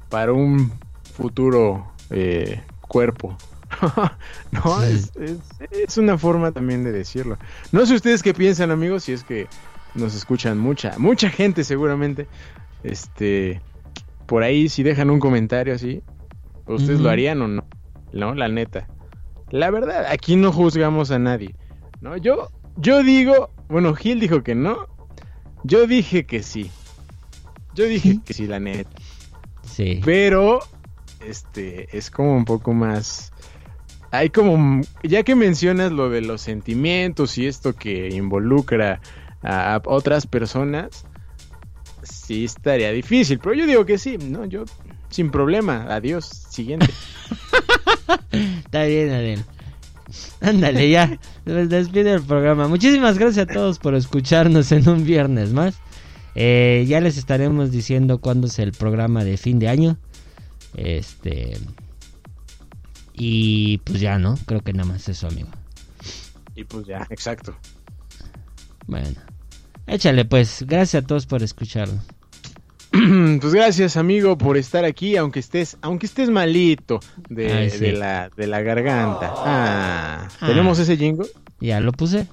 [0.09, 0.72] para un
[1.16, 3.37] futuro eh, cuerpo.
[4.53, 5.39] no, es, es-
[5.71, 7.39] es una forma también de decirlo.
[7.73, 9.49] No sé ustedes qué piensan, amigos, si es que
[9.95, 12.27] nos escuchan mucha, mucha gente seguramente.
[12.83, 13.61] Este,
[14.27, 16.03] por ahí si dejan un comentario así,
[16.67, 17.65] ¿ustedes lo harían o no?
[18.12, 18.87] No, la neta.
[19.51, 21.55] La verdad, aquí no juzgamos a nadie.
[22.01, 24.87] No, yo, yo digo, bueno, Gil dijo que no.
[25.65, 26.71] Yo dije que sí.
[27.75, 28.91] Yo dije que sí, la neta.
[29.62, 30.01] Sí.
[30.05, 30.61] Pero,
[31.29, 33.33] este, es como un poco más.
[34.11, 39.01] Hay como, ya que mencionas lo de los sentimientos y esto que involucra
[39.43, 41.05] a, otras personas,
[42.03, 43.41] sí estaría difícil.
[43.41, 44.64] Pero yo digo que sí, no, yo
[45.11, 45.87] sin problema.
[45.91, 46.87] Adiós, siguiente.
[48.31, 49.44] Está bien, Adel.
[50.40, 51.19] Ándale, ya.
[51.44, 52.69] Des- Despide el programa.
[52.69, 55.74] Muchísimas gracias a todos por escucharnos en un viernes más.
[56.35, 59.97] Eh, ya les estaremos diciendo cuándo es el programa de fin de año.
[60.77, 61.57] Este.
[63.13, 64.37] Y pues ya, ¿no?
[64.47, 65.49] Creo que nada más eso, amigo.
[66.57, 67.57] y pues ya, exacto.
[68.87, 69.21] Bueno.
[69.87, 70.65] Échale, pues.
[70.67, 72.03] Gracias a todos por escucharnos.
[73.41, 77.79] pues gracias, amigo, por estar aquí, aunque estés, aunque estés malito de, Ay, sí.
[77.79, 79.33] de la, de la garganta.
[79.37, 80.47] Ah, Ah.
[80.47, 81.25] ¿tenemos ese jingo?
[81.61, 82.27] Ya lo puse.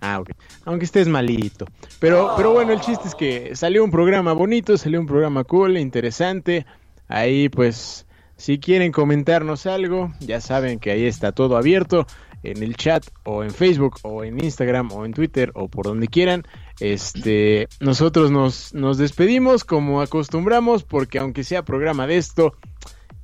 [0.00, 0.30] Ah, ok.
[0.64, 1.66] Aunque estés malito.
[2.00, 5.78] Pero, pero bueno, el chiste es que salió un programa bonito, salió un programa cool,
[5.78, 6.66] interesante.
[7.08, 8.06] Ahí, pues,
[8.36, 12.06] si quieren comentarnos algo, ya saben que ahí está todo abierto
[12.42, 16.08] en el chat o en Facebook o en Instagram o en Twitter o por donde
[16.08, 16.44] quieran.
[16.80, 22.54] Este, nosotros nos, nos despedimos como acostumbramos porque aunque sea programa de esto,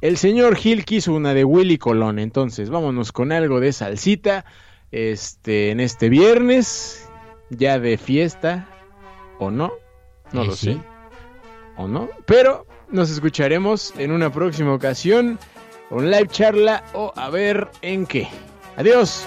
[0.01, 2.19] el señor Gil quiso una de Willy Colón.
[2.19, 4.45] Entonces, vámonos con algo de salsita.
[4.91, 7.09] Este, en este viernes,
[7.51, 8.69] ya de fiesta,
[9.39, 9.73] o no,
[10.33, 10.75] no Eh, lo sí.
[10.75, 10.81] sé,
[11.77, 15.39] o no, pero nos escucharemos en una próxima ocasión,
[15.91, 18.29] un live charla o a ver en qué.
[18.77, 19.27] Adiós.